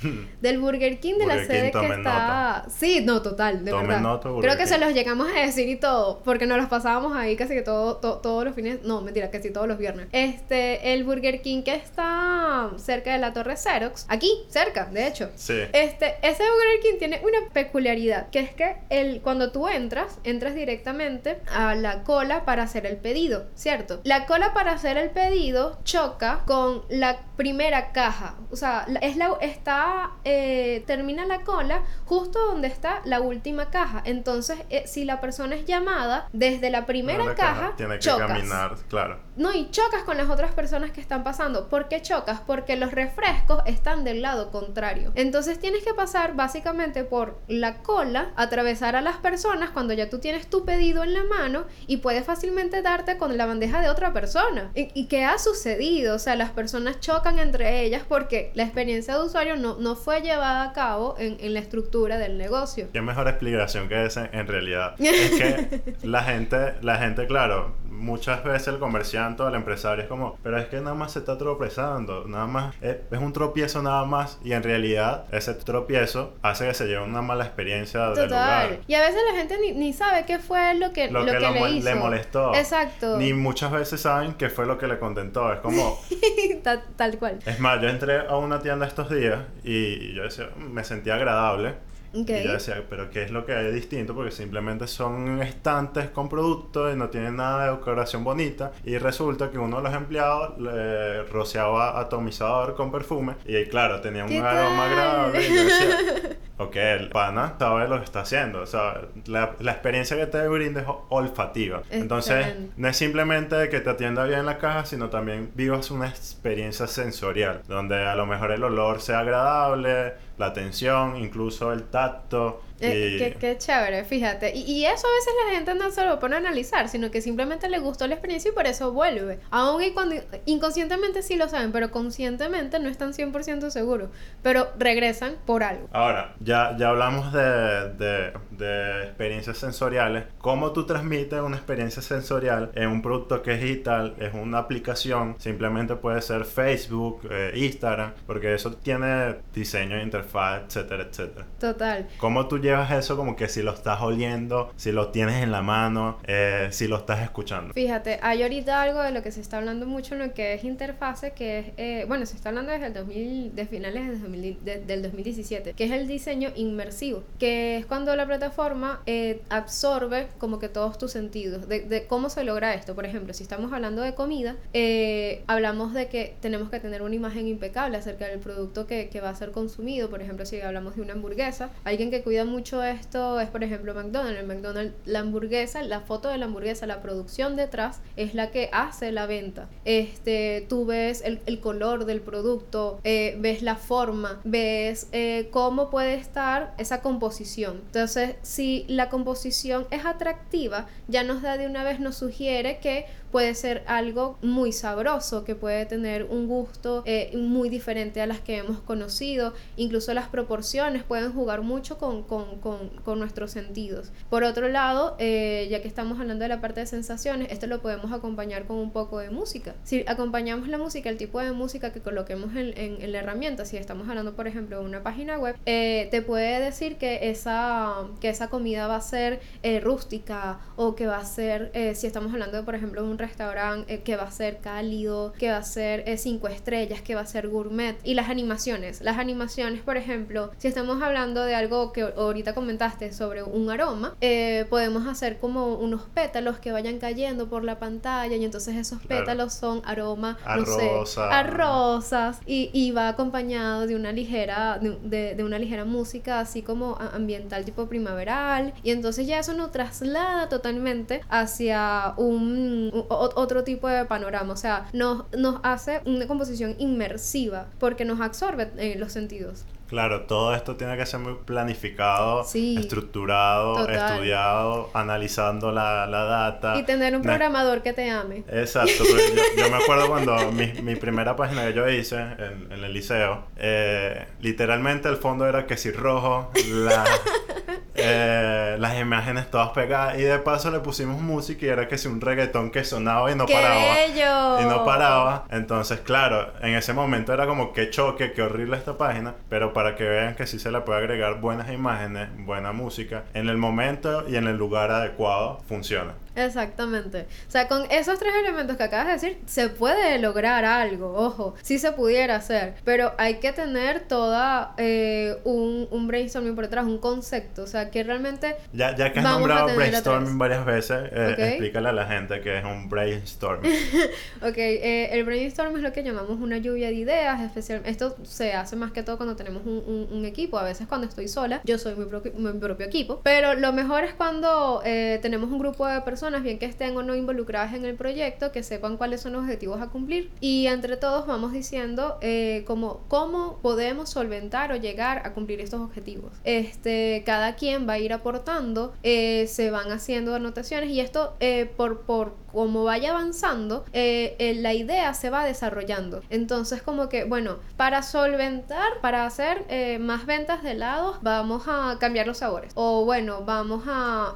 [0.42, 2.66] del Burger King de la King, sede que está...
[2.70, 4.02] Sí, no, total, de Tomen verdad.
[4.02, 7.36] nota, Creo que se los llegamos a decir y todo, porque nos los pasábamos ahí
[7.36, 10.08] casi que todo, to- todos los fines, no, mentira, casi todos los viernes.
[10.12, 15.30] Este, el Burger King que está cerca de la Torre Xerox, aquí, cerca, de hecho.
[15.36, 15.54] Sí.
[15.74, 20.56] Este, ese Burger King tiene una peculiaridad, que es que el, cuando tú entras, entras
[20.56, 24.02] directamente a la cola para hacer el pedido, ¿cierto?
[24.04, 29.38] La cola para hacer el pedido choca con la primera caja, o sea, es la,
[29.42, 34.02] está, eh, termina la cola justo donde está la última caja.
[34.06, 38.28] Entonces, eh, si la persona es llamada desde la primera La caja, tiene que chocas.
[38.28, 39.20] caminar, claro.
[39.40, 41.70] No, y chocas con las otras personas que están pasando.
[41.70, 42.42] ¿Por qué chocas?
[42.46, 45.14] Porque los refrescos están del lado contrario.
[45.16, 50.20] Entonces tienes que pasar básicamente por la cola, atravesar a las personas cuando ya tú
[50.20, 54.12] tienes tu pedido en la mano y puedes fácilmente darte con la bandeja de otra
[54.12, 54.72] persona.
[54.76, 56.16] ¿Y, y qué ha sucedido?
[56.16, 60.22] O sea, las personas chocan entre ellas porque la experiencia de usuario no, no fue
[60.22, 62.90] llevada a cabo en, en la estructura del negocio.
[62.92, 64.96] Qué mejor explicación que esa en realidad.
[65.00, 70.10] Es que la gente, la gente, claro, muchas veces el comerciante o el empresario es
[70.10, 73.82] como, pero es que nada más se está tropezando, nada más es, es un tropiezo
[73.82, 78.28] nada más y en realidad ese tropiezo hace que se lleve una mala experiencia del
[78.30, 78.70] Total.
[78.70, 78.80] lugar.
[78.88, 81.38] Y a veces la gente ni, ni sabe qué fue lo que, Lo lo que,
[81.38, 81.86] que lo le hizo.
[81.90, 82.56] le molestó.
[82.56, 83.18] Exacto.
[83.18, 85.52] Ni muchas veces saben qué fue lo que le contentó.
[85.54, 86.00] Es como,
[86.64, 87.40] tal, tal cual.
[87.46, 91.16] es más, yo entré a una tienda estos días y yo decía, "Mm, me sentía
[91.16, 91.76] agradable.
[92.14, 92.30] Ok.
[92.30, 94.16] Y yo decía, pero ¿qué es lo que hay de distinto?
[94.16, 98.72] Porque simplemente son estantes con productos y no tienen nada de decoración bonita.
[98.84, 103.36] Y resulta que uno de los empleados le rociaba atomizador con perfume.
[103.46, 105.48] Y claro, tenía un ¿Qué aroma agradable.
[105.48, 108.62] Y yo decía, ok, el pana sabe lo que está haciendo.
[108.62, 111.84] O sea, la, la experiencia que te brinda es olfativa.
[111.90, 116.10] Entonces, no es simplemente que te atienda bien en la caja, sino también vivas una
[116.10, 117.62] experiencia sensorial.
[117.68, 122.62] Donde a lo mejor el olor sea agradable, la atención, incluso el tacto.
[122.82, 124.56] Eh, y- qué, qué chévere, fíjate.
[124.56, 127.22] Y, y eso a veces la gente no se lo pone a analizar, sino que
[127.22, 129.40] simplemente le gustó la experiencia y por eso vuelve.
[129.52, 130.16] Aún y cuando
[130.46, 134.10] inconscientemente sí lo saben, pero conscientemente no están 100% seguros.
[134.42, 135.88] Pero regresan por algo.
[135.92, 140.26] Ahora, ya, ya hablamos de, de, de experiencias sensoriales.
[140.40, 144.16] ¿Cómo tú transmites una experiencia sensorial en un producto que es digital?
[144.20, 151.04] Es una aplicación, simplemente puede ser Facebook, eh, Instagram, porque eso tiene diseño, interfaz, etcétera,
[151.10, 151.46] etcétera.
[151.60, 152.08] Total.
[152.18, 155.62] ¿Cómo tú llevas eso como que si lo estás oliendo, si lo tienes en la
[155.62, 157.74] mano, eh, si lo estás escuchando?
[157.74, 160.64] Fíjate, hay ahorita algo de lo que se está hablando mucho en lo que es
[160.64, 164.58] interfase, que es, eh, bueno, se está hablando desde el 2000, de finales del 2000
[164.64, 170.28] de- del 2017, que es el diseño inmersivo, que es cuando la plataforma eh, absorbe
[170.38, 171.68] como que todos tus sentidos.
[171.68, 175.94] De, de cómo se logra esto, por ejemplo, si estamos hablando de comida, eh, hablamos
[175.94, 179.36] de que tenemos que tener una imagen impecable acerca del producto que, que va a
[179.36, 183.50] ser consumido, por ejemplo, si hablamos de una hamburguesa, alguien que cuida mucho esto es,
[183.50, 184.38] por ejemplo, McDonald's.
[184.38, 188.70] En McDonald's, la hamburguesa, la foto de la hamburguesa, la producción detrás es la que
[188.74, 189.70] hace la venta.
[189.86, 196.16] Este, tú ves el, color del producto, eh, ves la forma, ves eh, cómo puede
[196.16, 197.80] estar esa composición.
[197.86, 203.06] Entonces, si la composición es atractiva, ya nos da de una vez, nos sugiere que
[203.32, 208.40] puede ser algo muy sabroso, que puede tener un gusto eh, muy diferente a las
[208.40, 209.54] que hemos conocido.
[209.78, 214.12] Incluso las proporciones pueden jugar mucho con, con, con, con nuestros sentidos.
[214.30, 217.82] Por otro lado, eh, ya que estamos hablando de la parte de sensaciones, esto lo
[217.82, 219.76] podemos acompañar con un poco de música.
[219.84, 223.78] Si acompañamos la música, el tipo de música que coloquemos en, en, la herramienta, si
[223.78, 228.30] estamos hablando, por ejemplo, de una página web, eh, te puede decir que esa, que
[228.30, 229.42] esa comida va a ser
[229.84, 233.94] rústica o que va a ser, si estamos hablando, de, por ejemplo, de un restaurante
[233.94, 237.22] eh, que va a ser cálido, que va a ser eh, cinco estrellas, que va
[237.22, 237.98] a ser gourmet.
[238.04, 239.02] Y las animaciones.
[239.02, 244.16] Las animaciones, por ejemplo, si estamos hablando de algo que ahorita comentaste sobre un aroma,
[244.22, 249.00] eh, podemos hacer como unos pétalos que vayan cayendo por la pantalla y entonces esos
[249.02, 249.22] Claro.
[249.26, 254.80] pétalos son aroma, A no sé, a rosas y, y va acompañado de una ligera
[254.82, 259.54] de, de- de una ligera música así como ambiental tipo primaveral y entonces ya eso
[259.54, 266.28] nos traslada totalmente hacia un, otro tipo de panorama o sea nos, nos hace una
[266.28, 271.34] composición inmersiva porque nos absorbe eh, los sentidos Claro, todo esto tiene que ser muy
[271.46, 272.78] planificado, Sí.
[272.80, 274.12] estructurado, Total.
[274.14, 276.78] estudiado, analizando la, la data.
[276.78, 280.68] y tener un programador que te ame Exacto, porque yo, yo me acuerdo cuando mi,
[280.84, 285.66] mi primera página que yo hice en, en el liceo, eh, literalmente el fondo era
[285.66, 287.06] que si rojo, la-
[287.96, 292.08] eh, las imágenes todas pegadas y de paso le pusimos música y era que si
[292.08, 293.82] un reggaetón que sonaba y no ¡Qué paraba.
[293.96, 294.62] bello!
[294.62, 295.46] Y no paraba.
[295.50, 299.36] Entonces, claro, en ese momento era como que choque, que horrible esta página.
[299.50, 303.50] Pero para que vean que sí se le puede agregar buenas imágenes, buena música, en
[303.50, 306.14] el momento y en el lugar adecuado, funciona.
[306.46, 307.28] Exactamente.
[307.48, 311.56] O sea, con esos tres elementos que acabas de decir, se puede lograr algo, ojo,
[311.62, 316.86] sí se pudiera hacer, pero hay que tener toda eh, un, un brainstorming por detrás,
[316.86, 321.30] un concepto, o sea, que realmente Ya, ya que has nombrado brainstorming varias veces, eh,
[321.34, 321.40] Ok.
[321.40, 323.72] explícale a la gente que es un brainstorming.
[324.42, 328.54] Ok, eh, el brainstorm es lo que llamamos una lluvia de ideas, especial, esto se
[328.54, 331.62] hace más que todo cuando tenemos un, un- un equipo, a veces cuando estoy sola,
[331.66, 335.60] yo soy mi, propio- mi propio equipo, pero lo mejor es cuando eh, tenemos un
[335.60, 339.22] grupo de personas, bien que estén o no involucradas en el proyecto, que sepan cuáles
[339.22, 344.72] son los objetivos a cumplir y entre todos vamos diciendo eh, como, cómo podemos solventar
[344.72, 346.32] o llegar a cumplir estos objetivos.
[346.44, 351.70] Este, cada quien va a ir aportando, eh, se van haciendo anotaciones y esto eh,
[351.76, 356.22] por, por como vaya avanzando, eh, eh, la idea se va desarrollando.
[356.30, 361.98] Entonces, como que, bueno, para solventar, para hacer eh, más ventas de helados, vamos a
[362.00, 362.72] cambiar los sabores.
[362.76, 364.36] O bueno, vamos a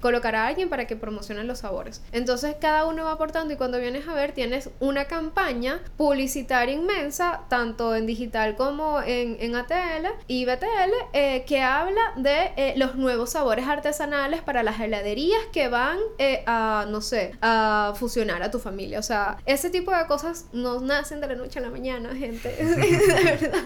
[0.00, 2.02] colocar a alguien para que que promocionen los sabores.
[2.10, 7.42] Entonces cada uno va aportando y cuando vienes a ver tienes una campaña publicitaria inmensa,
[7.48, 12.96] tanto en digital como en, en ATL y BTL, eh, que habla de eh, los
[12.96, 18.50] nuevos sabores artesanales para las heladerías que van eh, a, no sé, a fusionar a
[18.50, 18.98] tu familia.
[18.98, 22.48] O sea, ese tipo de cosas no nacen de la noche a la mañana, gente.
[22.56, 23.64] de verdad.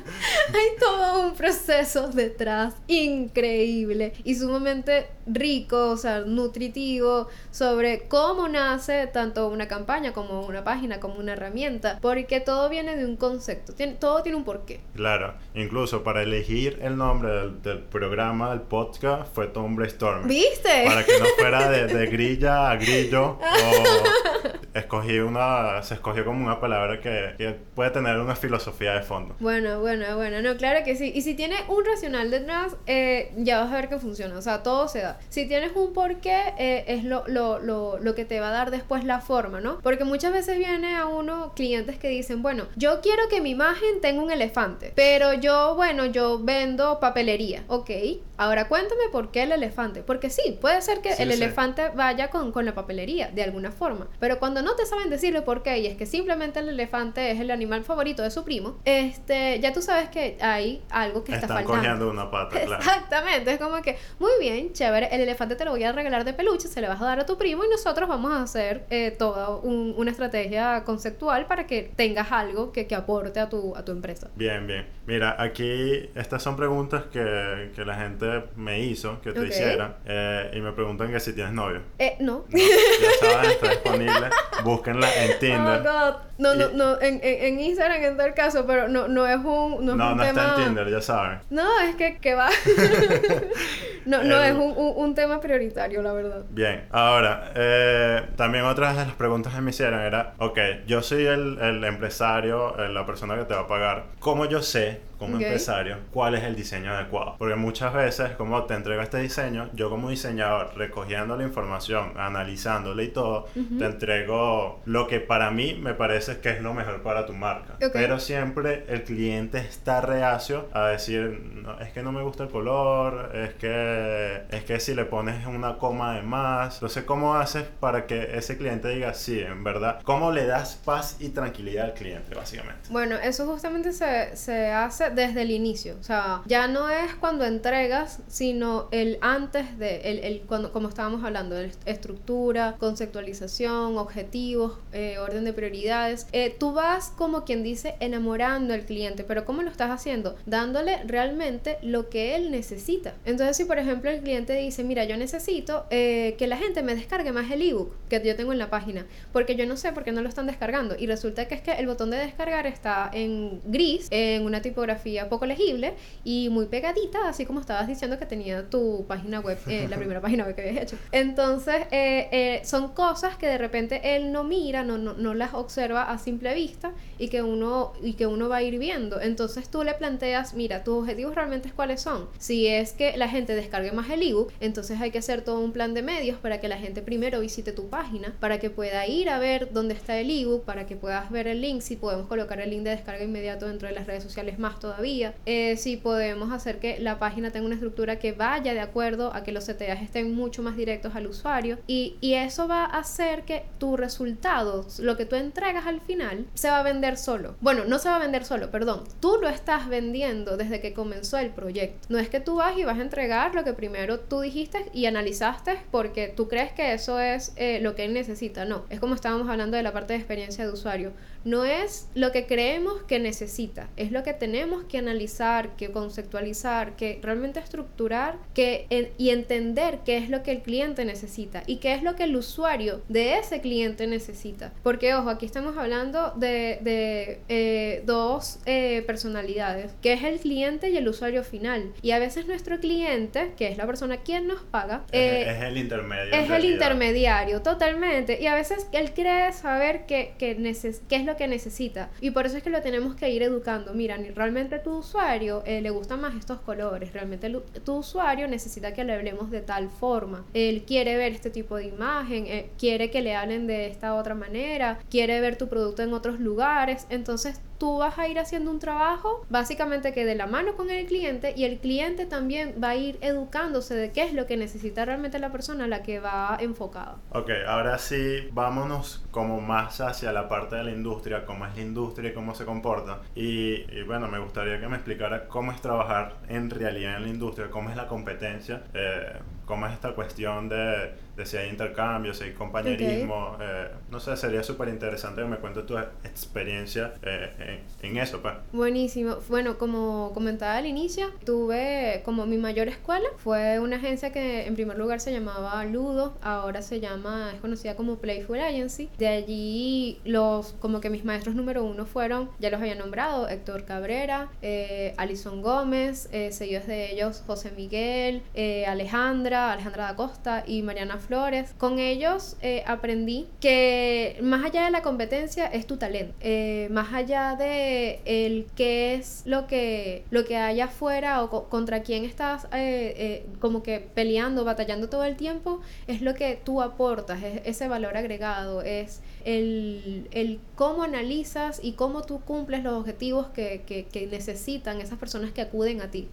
[0.49, 7.14] Hay todo un proceso detrás increíble y sumamente rico, o sea, nutritivo
[7.51, 12.97] sobre cómo nace tanto una campaña como una página, como una herramienta, porque todo viene
[12.97, 14.81] de un concepto, tiene, todo tiene un porqué.
[14.95, 20.29] Claro, incluso para elegir el nombre del, del programa, del podcast, fue todo un brainstorming.
[20.29, 20.85] ¿Viste?
[20.87, 23.39] Para que no fuera de, de grilla a grillo o
[24.75, 29.37] escogí una, se escogió como una palabra que, que puede tener una filosofía de fondo.
[29.39, 31.13] Bueno, bueno, bueno, no, claro que sí.
[31.15, 34.37] Y si tiene un racional detrás, eh, ya vas a ver que funciona.
[34.37, 35.19] O sea, todo se da.
[35.29, 38.71] Si tienes un porqué, eh, es lo, lo, lo, lo que te va a dar
[38.71, 39.79] después la forma, ¿no?
[39.81, 44.01] Porque muchas veces viene a uno clientes que dicen, bueno, yo quiero que mi imagen
[44.01, 47.65] tenga un elefante, pero yo, bueno, yo vendo papelería.
[47.69, 47.91] Ok,
[48.37, 50.03] ahora cuéntame por qué el elefante.
[50.03, 53.71] Porque sí, puede ser que Sí, el elefante vaya con, con la papelería, de alguna
[53.71, 54.09] forma.
[54.19, 57.41] Pero cuando no te saben decirle por qué, y es que simplemente el elefante es
[57.41, 61.47] el animal favorito de su primo, este, ya tú sabes que hay algo que está
[61.47, 61.81] Están faltando.
[61.83, 62.75] cogiendo una pata, claro.
[62.83, 66.33] Exactamente, es como que, muy bien, chévere, el elefante te lo voy a regalar de
[66.33, 69.11] peluche, se le vas a dar a tu primo y nosotros vamos a hacer eh,
[69.11, 73.85] toda un- una estrategia conceptual para que tengas algo que, que aporte a tu, a
[73.85, 74.29] tu empresa.
[74.37, 74.87] Bien, bien.
[75.07, 79.47] Mira, aquí estas son preguntas que, que la gente me hizo, que te Ok.
[79.47, 81.83] hiciera, eh, y me preguntan que si tienes novio.
[81.99, 82.45] Eh, no.
[82.49, 84.31] No, ya saben, está disponible.
[84.65, 85.83] Búsquenla en Oh, Tinder.
[85.83, 86.15] God.
[86.39, 89.37] No, no, Y- no, en, en, en Instagram en tal caso, pero no, no es
[89.37, 90.29] un, no es No, un no tema...
[90.43, 91.39] está en Tinder, ya saben.
[91.51, 92.49] No, es que, que va.
[94.07, 96.45] no, no El- es un, un, un tema prioritario, la verdad.
[96.51, 101.27] Bien, ahora, eh, también otras de las preguntas que me hicieron era, ok, yo soy
[101.27, 104.05] el, el empresario, eh, la persona que te va a pagar.
[104.19, 105.43] ¿Cómo yo sé, como Ok.
[105.43, 107.37] empresario, cuál es el diseño adecuado?
[107.39, 113.03] Porque muchas veces, como te entrego este diseño, yo como diseñador, recogiendo la información, analizándola
[113.03, 113.47] y todo,
[113.79, 117.75] te entrego lo que para mí me parece que es lo mejor para tu marca.
[117.85, 117.93] Ok.
[117.93, 122.51] Pero siempre el cliente está reacio a decir, "No, es que no me gusta el
[122.51, 126.75] color, es que, es que si le pones una coma de más.
[126.75, 130.01] Entonces, ¿cómo haces para que ese cliente diga, sí, en verdad?
[130.05, 132.89] ¿Cómo le das paz y tranquilidad al cliente, básicamente?
[132.91, 135.97] Bueno, eso justamente se, se hace desde el inicio.
[136.01, 140.89] O sea, ya no es cuando entregas, sino el antes de, el, el, cuando, como
[140.89, 146.27] estábamos hablando, de estructura, conceptualización, objetivos, eh, orden de prioridades.
[146.33, 150.37] Eh, tú vas como quien dice enamorando al cliente, pero ¿cómo lo estás haciendo?
[150.47, 153.15] Dándole realmente lo que él necesita.
[153.25, 156.95] Entonces, si por ejemplo el cliente dice, mira, yo necesito eh, que la gente me
[156.95, 160.05] descargue más el ebook que yo tengo en la página, porque yo no sé por
[160.05, 160.95] qué no lo están descargando.
[160.99, 165.04] Y resulta que es que el botón de descargar está en gris, en una tipografía
[165.29, 165.95] poco legible
[166.25, 170.21] y muy pegadita, así como estabas diciendo que tenía tu página web, eh, la primera
[170.21, 170.97] página web que habías hecho.
[171.13, 175.55] Entonces, eh, eh, son cosas que de repente él no mira, no, no, no las
[175.55, 179.21] observa a simple vista y que uno y que uno va a ir viendo.
[179.21, 182.29] Entonces tú le planteas, mira, tus objetivos realmente cuáles son.
[182.39, 185.73] Si es que la gente descargue más el ebook, entonces hay que hacer todo un
[185.73, 189.29] plan de medios para que la gente primero visite tu página, para que pueda ir
[189.29, 192.61] a ver dónde está el ebook, para que puedas ver el link, si podemos colocar
[192.61, 196.53] el link de descarga inmediato dentro de las redes sociales más todavía, eh, si podemos
[196.53, 200.03] hacer que la página tenga una estructura que vaya de acuerdo a que los CTAs
[200.03, 205.17] estén mucho más directos al usuario y, eso va a hacer que tu resultado, lo
[205.17, 207.55] que tú entregas al final, se va a vender solo.
[207.61, 209.05] Bueno, no se va a vender solo, perdón.
[209.21, 212.09] Tú lo estás vendiendo desde que comenzó el proyecto.
[212.11, 215.07] No es que tú vas y vas a entregar lo que primero tú dijiste y
[215.07, 218.65] analizaste porque tú crees que eso es eh, lo que él necesita.
[218.65, 221.13] No, es como estábamos hablando de la parte de experiencia de usuario.
[221.45, 226.97] No es lo que creemos que necesita, es lo que tenemos que analizar, que conceptualizar,
[226.97, 231.77] que realmente estructurar que, en- y entender qué es lo que el cliente necesita y
[231.77, 234.73] qué es lo que el usuario de ese cliente necesita.
[234.83, 240.91] Porque, ojo, aquí estamos hablando de, de, eh, dos eh, personalidades, que es el cliente
[240.91, 241.93] y el usuario final.
[242.03, 245.63] Y a veces nuestro cliente, que es la persona quien nos paga, eh, es, es
[245.65, 246.33] el intermedio.
[246.35, 248.41] en es el intermediario, totalmente.
[248.41, 252.11] Y a veces él quiere saber qué, qué, neces- qué es lo que necesita.
[252.21, 253.95] Y por eso es que lo tenemos que ir educando.
[253.95, 257.13] Mira, realmente tu usuario eh, le gustan más estos colores.
[257.13, 257.51] Realmente
[257.85, 260.45] tu usuario necesita que le hablemos de tal forma.
[260.55, 264.35] Él quiere ver este tipo de imagen, eh, quiere que le hablen de esta otra
[264.35, 267.07] manera, quiere ver tu producto en otros lugares.
[267.11, 271.05] Entonces tú vas a ir haciendo un trabajo básicamente que de la mano con el
[271.05, 275.05] cliente y el cliente también va a ir educándose de qué es lo que necesita
[275.05, 277.17] realmente la persona a la que va enfocada.
[277.33, 281.83] Ok, ahora sí, vámonos como más hacia la parte de la industria, cómo es la
[281.83, 283.21] industria y cómo se comporta.
[283.35, 287.29] Y, y bueno, me gustaría que me explicara cómo es trabajar en realidad en la
[287.29, 292.33] industria, cómo es la competencia, eh, cómo es esta cuestión de de si hay intercambio,
[292.35, 293.57] si hay compañerismo.
[293.61, 298.41] Eh, no sé, sería súper interesante que me cuentes tu experiencia eh, en, eso.
[298.41, 298.55] Pues.
[298.73, 299.37] Buenísimo.
[299.49, 303.29] Bueno, como comentaba al inicio, tuve como mi mayor escuela.
[303.39, 307.97] Fue una agencia que en primer lugar se llamaba Ludo, ahora se llama, es conocida
[307.97, 309.11] como Playful Agency.
[309.19, 313.85] De allí los, como que mis maestros número uno fueron, ya los había nombrado, Héctor
[313.85, 318.43] Cabrera, eh, Alison Gómez, eh, seguidos de ellos José Miguel,
[318.87, 321.75] Alejandra, Alejandra da Costa y Mariana Flores.
[321.79, 326.35] Con ellos eh, aprendí que más allá de la competencia es tu talento.
[326.41, 332.03] Eh, más allá de el qué es lo que, lo que hay afuera o contra
[332.03, 337.43] quién estás eh, como que peleando, batallando todo el tiempo, es lo que tú aportas,
[337.43, 343.49] es ese valor agregado, es el, el cómo analizas y cómo tú cumples los objetivos
[343.49, 346.29] que, que, que necesitan esas personas que acuden a ti.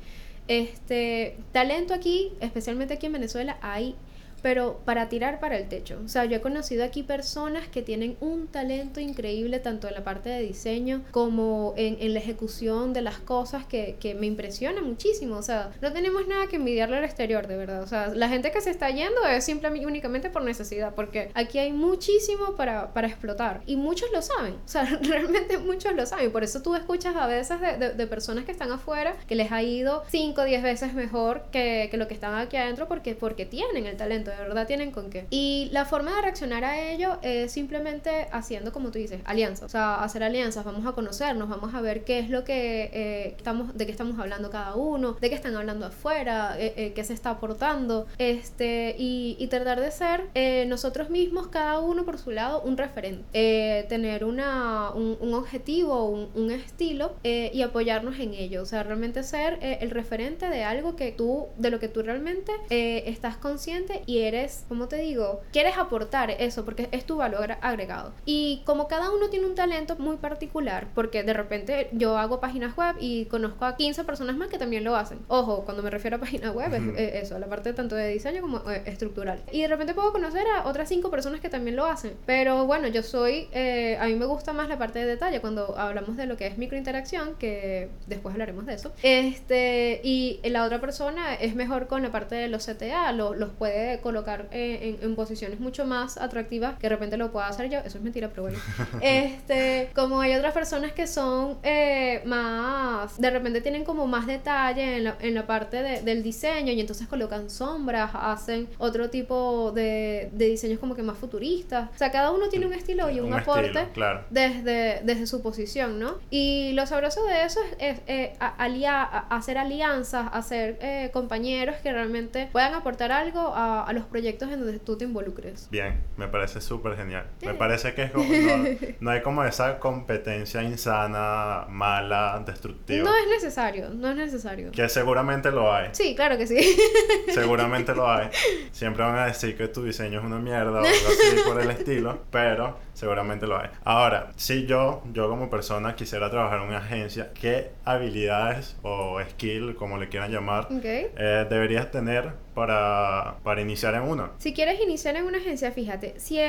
[0.52, 3.96] Este talento aquí, especialmente aquí en Venezuela, hay
[4.42, 6.00] pero para tirar para el techo.
[6.04, 10.04] O sea, yo he conocido aquí personas que tienen un talento increíble tanto en la
[10.04, 14.82] parte de diseño como en, en la ejecución de las cosas que, que, me impresiona
[14.82, 15.38] muchísimo.
[15.38, 17.82] O sea, no tenemos nada que envidiarle al exterior, de verdad.
[17.82, 21.60] O sea, la gente que se está yendo es simplemente únicamente por necesidad, porque aquí
[21.60, 24.54] hay muchísimo para, para explotar y muchos lo saben.
[24.54, 26.32] O sea, realmente muchos lo saben.
[26.32, 29.64] Por eso tú escuchas a veces de, de, personas que están afuera que les ha
[29.64, 33.46] ido 5 o 10 veces mejor que, que lo que están aquí adentro porque, porque
[33.46, 35.26] tienen el talento de verdad tienen con qué.
[35.30, 39.66] Y la forma de reaccionar a ello es simplemente haciendo, como tú dices, alianzas.
[39.66, 43.34] O sea, hacer alianzas, vamos a conocernos, vamos a ver qué es lo que eh,
[43.38, 47.04] estamos, de qué estamos hablando cada uno, de qué están hablando afuera, eh, eh, qué
[47.04, 50.30] se está aportando, este, y, y tratar de ser
[50.68, 53.86] nosotros mismos, cada uno por su lado, un referente.
[53.90, 58.62] tener una, un, un objetivo, un, un estilo y apoyarnos en ello.
[58.62, 62.52] O sea, realmente ser el referente de algo que tú, de lo que tú realmente
[62.70, 68.14] estás consciente y eres, como te digo, quieres aportar eso porque es tu valor agregado.
[68.26, 72.76] Y como cada uno tiene un talento muy particular, porque de repente yo hago páginas
[72.76, 75.20] web y conozco a 15 personas más que también lo hacen.
[75.28, 78.70] Ojo, cuando me refiero a páginas web es, eso, la parte tanto de diseño como
[78.70, 79.42] eh, estructural.
[79.52, 82.14] Y de repente puedo conocer a otras 5 personas que también lo hacen.
[82.26, 85.78] Pero bueno, yo soy, eh, a mí me gusta más la parte de detalle cuando
[85.78, 88.92] hablamos de lo que es microinteracción, que después hablaremos de eso.
[89.04, 94.00] Este, y la otra persona es mejor con la parte de los CTA, los puede
[94.12, 97.80] colocar eh, en, posiciones mucho más atractivas que de repente lo pueda hacer yo.
[97.80, 98.60] Eso es mentira, pero bueno.
[99.02, 104.98] este, como hay otras personas que son eh, más, de repente tienen como más detalle
[104.98, 109.72] en la, en la parte de, del diseño y entonces colocan sombras, hacen otro tipo
[109.72, 111.90] de, de, diseños como que más futuristas.
[111.96, 113.88] O sea, cada uno tiene un estilo y un, aporte
[114.30, 116.16] desde, desde su posición, ¿no?
[116.30, 123.14] Y lo sabroso de eso es, eh, hacer alianzas, hacer compañeros que realmente puedan aportar
[123.14, 125.68] algo a, a los proyectos en donde tú te involucres.
[125.72, 127.26] Bien, me parece súper genial.
[127.42, 128.26] Me parece que es como,
[129.00, 133.10] no, hay como esa competencia insana, mala, destructiva.
[133.10, 134.72] No es necesario, no es necesario.
[134.72, 135.90] Que seguramente lo hay.
[135.92, 136.58] Sí, claro que sí.
[137.34, 138.30] Seguramente lo hay.
[138.72, 141.70] Siempre van a decir que tu diseño es una mierda o algo así por el
[141.72, 143.70] estilo, pero seguramente lo hay.
[143.84, 149.76] Ahora, si yo, yo como persona quisiera trabajar en una agencia, ¿qué habilidades o skill,
[149.76, 154.32] como le quieran llamar, eh, deberías tener para, para iniciar en uno?
[154.38, 156.40] Si quieres iniciar en una agencia, fíjate, si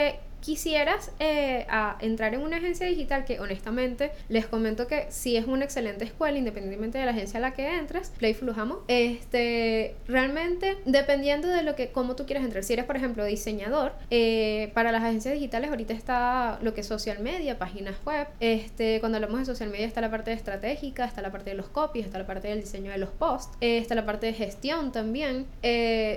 [0.43, 5.47] quisieras eh, a entrar en una agencia digital, que honestamente les comento que sí es
[5.47, 10.77] una excelente escuela, independientemente de la agencia a la que entres, Playful Ujamo, este, realmente
[10.85, 12.65] dependiendo de lo que, cómo tú quieres entrar.
[12.65, 16.87] Si eres, por ejemplo, diseñador, eh, para las agencias digitales ahorita está lo que es
[16.87, 18.27] social media, páginas web.
[18.41, 21.69] Este, cuando hablamos de social media está la parte estratégica, está la parte de los
[21.69, 24.91] copies, está la parte del diseño de los posts, eh, está la parte de gestión
[24.91, 25.47] también.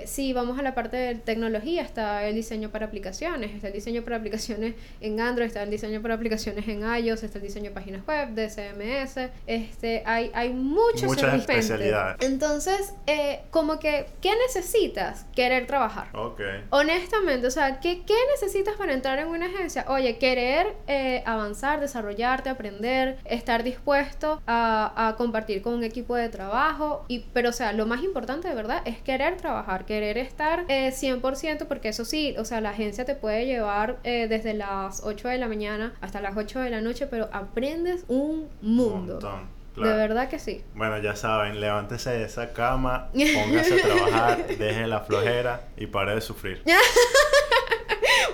[0.06, 4.02] si vamos a la parte de tecnología, está el diseño para aplicaciones, está el diseño
[4.02, 7.70] para aplicaciones en Android, está el diseño para aplicaciones en iOS, está el diseño de
[7.70, 12.16] páginas web, de CMS, este, hay, hay muchos muchas especialidades.
[12.20, 15.26] Entonces, eh, como que, ¿qué necesitas?
[15.34, 16.08] Querer trabajar.
[16.14, 16.40] Ok.
[16.70, 19.84] Honestamente, o sea, ¿qué, ¿qué necesitas para entrar en una agencia?
[19.88, 26.28] Oye, querer eh, avanzar, desarrollarte, aprender, estar dispuesto a, a, compartir con un equipo de
[26.28, 30.64] trabajo, y, pero o sea, lo más importante de verdad es querer trabajar, querer estar
[30.68, 35.02] eh, 100%, porque eso sí, o sea, la agencia te puede llevar eh, desde las
[35.04, 39.14] 8 de la mañana hasta las 8 de la noche, pero aprendes un mundo.
[39.14, 40.64] montón, De verdad que sí.
[40.74, 46.14] Bueno, ya saben, levántese de esa cama, póngase a trabajar, deje la flojera y pare
[46.14, 46.62] de sufrir.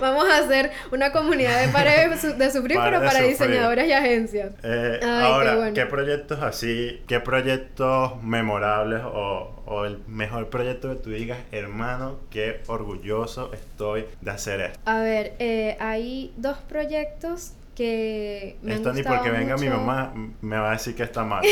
[0.03, 3.19] Vamos a hacer una comunidad de pares de, su- de sufrir, Pare pero de para
[3.19, 3.37] sufrir.
[3.37, 4.51] diseñadores y agencias.
[4.63, 5.73] Eh, Ay, ahora, qué bueno.
[5.73, 12.19] ¿qué proyectos así, qué proyectos memorables o, o el mejor proyecto que tú digas, hermano,
[12.29, 14.79] qué orgulloso estoy de hacer esto?
[14.85, 20.13] A ver, eh, hay dos proyectos que me esto han ni porque venga mi mamá
[20.41, 21.43] me va a decir que está mal.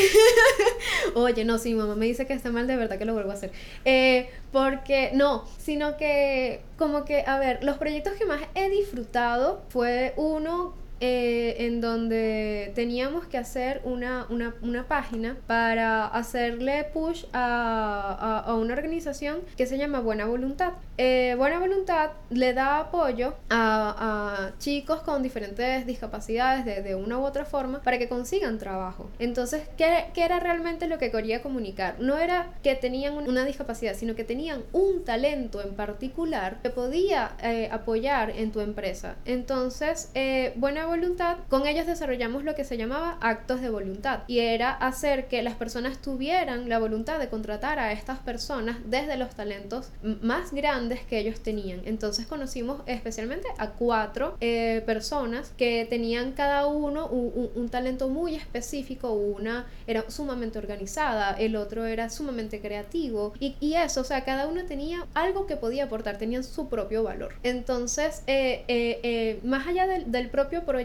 [1.15, 3.31] Oye, no, si mi mamá me dice que está mal, de verdad que lo vuelvo
[3.31, 3.51] a hacer.
[3.85, 9.63] Eh, porque, no, sino que, como que, a ver, los proyectos que más he disfrutado
[9.69, 17.25] fue uno eh, en donde teníamos que hacer una, una, una página para hacerle push
[17.33, 20.73] a, a- a una organización que se llama Buena Voluntad.
[20.97, 27.17] Eh, Buena Voluntad le da apoyo a, a chicos con diferentes discapacidades de, de una
[27.17, 29.09] u otra forma para que consigan trabajo.
[29.19, 31.95] Entonces, ¿qué, qué era realmente lo que quería comunicar?
[31.99, 36.69] No era que tenían un- una discapacidad, sino que tenían un talento en particular que
[36.69, 39.15] podía eh, apoyar en tu empresa.
[39.25, 44.39] Entonces, eh, Buena Voluntad, con ellos desarrollamos lo que se llamaba actos de voluntad y
[44.39, 49.33] era hacer que las personas tuvieran la voluntad de contratar a estas personas desde los
[49.33, 51.81] talentos más grandes que ellos tenían.
[51.85, 58.09] Entonces conocimos especialmente a cuatro eh, personas que tenían cada uno un, un- un talento
[58.09, 59.13] muy específico.
[59.13, 64.45] Una era sumamente organizada, el otro era sumamente creativo y, y eso, o sea, cada
[64.47, 67.33] uno tenía algo que podía aportar, tenían su propio valor.
[67.43, 70.80] Entonces, eh, eh, eh, más allá del, del propio proyecto,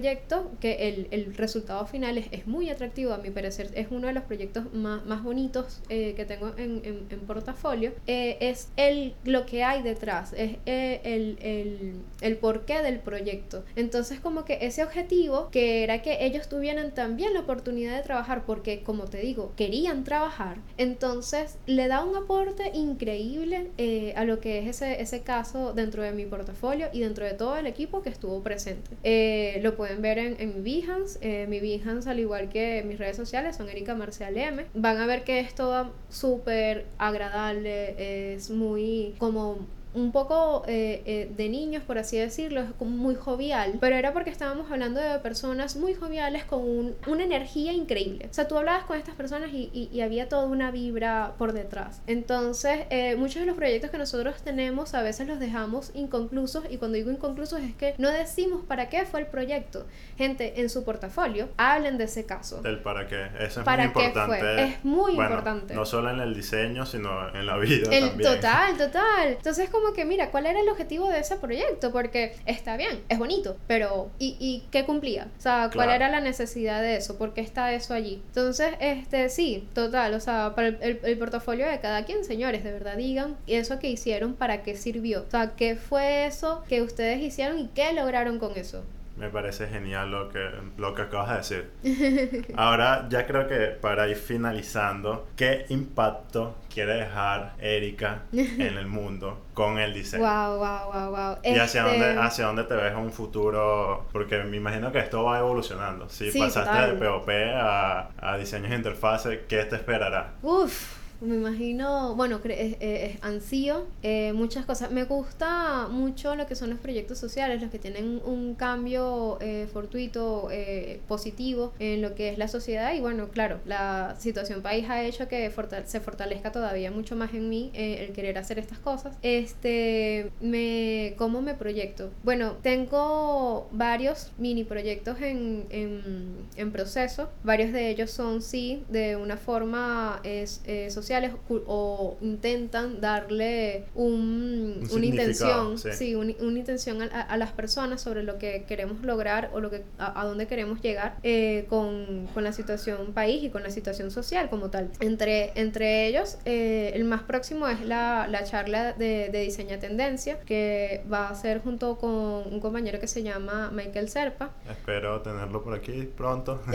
[0.61, 4.12] que el, el resultado final es, es muy atractivo, a mi parecer, es uno de
[4.12, 9.14] los proyectos más, más bonitos eh, que tengo en, en- en portafolio, eh, es el,
[9.24, 13.64] lo que hay detrás, es eh, el, el, el porqué del proyecto.
[13.76, 18.44] Entonces, como que ese objetivo, que era que ellos tuvieran también la oportunidad de trabajar,
[18.47, 24.40] porque, como te digo, querían trabajar, entonces le da un aporte increíble eh, a lo
[24.40, 28.03] que es ese, ese caso dentro de mi portafolio y dentro de todo el equipo
[28.03, 28.90] que estuvo presente.
[29.05, 31.18] Eh, pueden ver en, en mi Behance.
[31.20, 34.64] eh, mi Behance, al igual que mis redes sociales, son Erika Marcial M.
[34.74, 39.66] Van a ver que es todo súper agradable, es muy como
[39.97, 44.12] un poco eh, eh, de niños, por así decirlo, es como muy jovial, pero era
[44.12, 48.28] porque estábamos hablando de personas muy joviales con un- una energía increíble.
[48.30, 51.53] O sea, tú hablabas con estas personas y, y- y había toda una vibra por
[51.53, 52.03] detrás.
[52.07, 56.76] Entonces, eh, muchos de los proyectos que nosotros tenemos a veces los dejamos inconclusos y
[56.76, 59.86] cuando digo inconclusos es que no decimos para qué fue el proyecto.
[60.18, 62.61] Gente, en su portafolio, hablen de ese caso.
[62.62, 63.26] Del para qué.
[63.40, 64.38] Eso es ¿Para muy qué importante.
[64.40, 64.62] fue?
[64.64, 65.74] Es muy Bueno, importante.
[65.74, 68.34] No solo en el diseño, sino en la vida El también.
[68.34, 69.28] total, total.
[69.28, 71.93] Entonces, como que, mira, ¿cuál era el objetivo de ese proyecto?
[71.93, 75.28] Porque está bien, es bonito, pero ¿y, y qué cumplía?
[75.39, 75.93] O sea, ¿cuál Claro.
[75.93, 77.18] era la necesidad de eso?
[77.18, 78.22] ¿Por qué está eso allí?
[78.28, 80.14] Entonces, este, sí, total.
[80.14, 83.78] O sea, para el, el- el portafolio de cada quien, señores, de verdad digan eso
[83.78, 85.24] que hicieron, ¿para qué sirvió?
[85.26, 88.82] O sea, ¿qué fue eso que ustedes hicieron y qué lograron con eso?
[89.17, 90.47] Me parece genial lo que,
[90.77, 92.47] lo que acabas de decir.
[92.57, 99.43] Ahora ya creo que para ir finalizando, ¿qué impacto quiere dejar Erika en el mundo
[99.55, 100.23] con el diseño?
[100.23, 101.37] Wow, wow, wow, wow.
[101.43, 104.07] ¿Y hacia, Este, dónde, hacia dónde te ves en un futuro?
[104.12, 106.09] Porque me imagino que esto va evolucionando.
[106.11, 106.99] Si Sí, pasaste total.
[107.01, 110.35] de POP a, a diseños de interfase, ¿qué te esperará?
[110.43, 114.91] Uf, me imagino, bueno, es, es- ansío, eh, muchas cosas.
[114.91, 119.67] Me gusta mucho lo que son los proyectos sociales, los que tienen un cambio eh,
[119.73, 122.93] fortuito, eh, positivo en lo que es la sociedad.
[122.95, 127.33] Y bueno, claro, la situación país ha hecho que forta- se fortalezca todavía mucho más
[127.35, 129.17] en mí eh, el querer hacer estas cosas.
[129.23, 132.11] Este, me, ¿cómo me proyecto?
[132.25, 137.29] Bueno, tengo varios mini proyectos en, en, en proceso.
[137.45, 141.32] Varios de ellos son, sí, de una forma es, eh, sociales
[141.66, 145.90] o intentan darle un, Un una intención, sí.
[145.92, 149.61] sí, un- una intención a, a- a las personas sobre lo que queremos lograr o
[149.61, 153.62] lo que a, a dónde queremos llegar eh, con, con la situación país y con
[153.62, 154.90] la situación social como tal.
[155.00, 160.40] Entre, entre ellos, eh, el más próximo es la, la charla de, de diseño tendencia
[160.40, 164.50] que va a ser junto con un compañero que se llama Michael Serpa.
[164.68, 166.61] Espero tenerlo por aquí pronto.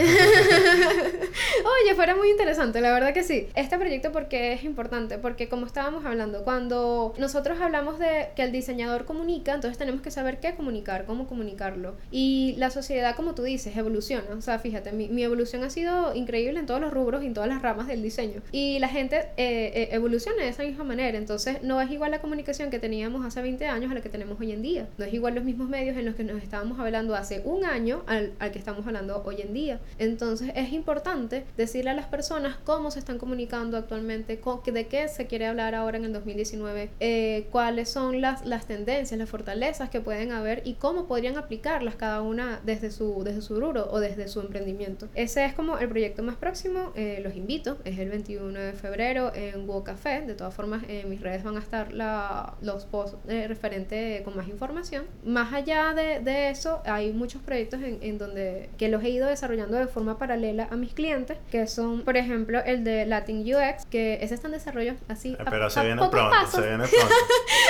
[1.82, 3.47] Oye, fuera muy interesante, la verdad que sí.
[3.55, 8.51] Este proyecto, porque es importante, porque como estábamos hablando, cuando nosotros hablamos de que el
[8.51, 11.95] diseñador comunica, entonces tenemos que saber qué comunicar, cómo comunicarlo.
[12.11, 14.30] Y la sociedad, como tú dices, evoluciona.
[14.38, 17.34] O sea, fíjate, mi, mi evolución ha sido increíble en todos los rubros y en
[17.34, 18.43] todas las ramas del diseño.
[18.51, 21.17] Y la gente eh, eh, evoluciona de esa misma manera.
[21.17, 24.39] Entonces, no es igual la comunicación que teníamos hace 20 años a la que tenemos
[24.39, 24.88] hoy en día.
[24.99, 28.03] No es igual los mismos medios en los que nos estábamos hablando hace un año
[28.05, 29.80] al, al que estamos hablando hoy en día.
[29.97, 35.28] Entonces, es importante decirle a las personas cómo se están comunicando actualmente, de qué se
[35.28, 40.01] quiere hablar ahora en el 2019, eh, cuáles son las, las tendencias, las fortalezas que
[40.01, 44.28] pueden haber y cómo podrían aplicarlas cada una desde su, desde su rubro o desde
[44.28, 45.07] su emprendimiento.
[45.16, 49.32] Ese es como el proyecto más próximo, eh, los invito, es el 21 de febrero
[49.34, 53.18] en Wo Café, de todas formas en mis redes van a estar la, los posts
[53.28, 55.05] eh, referentes con más información.
[55.24, 59.28] Más allá de, de eso, hay muchos proyectos en, en donde que los he ido
[59.28, 63.86] desarrollando de forma paralela a mis clientes, que son, por ejemplo, el de Latin UX,
[63.86, 65.34] que ese está en desarrollo así.
[65.34, 67.16] Eh, pero se, viene pronto, se viene pronto,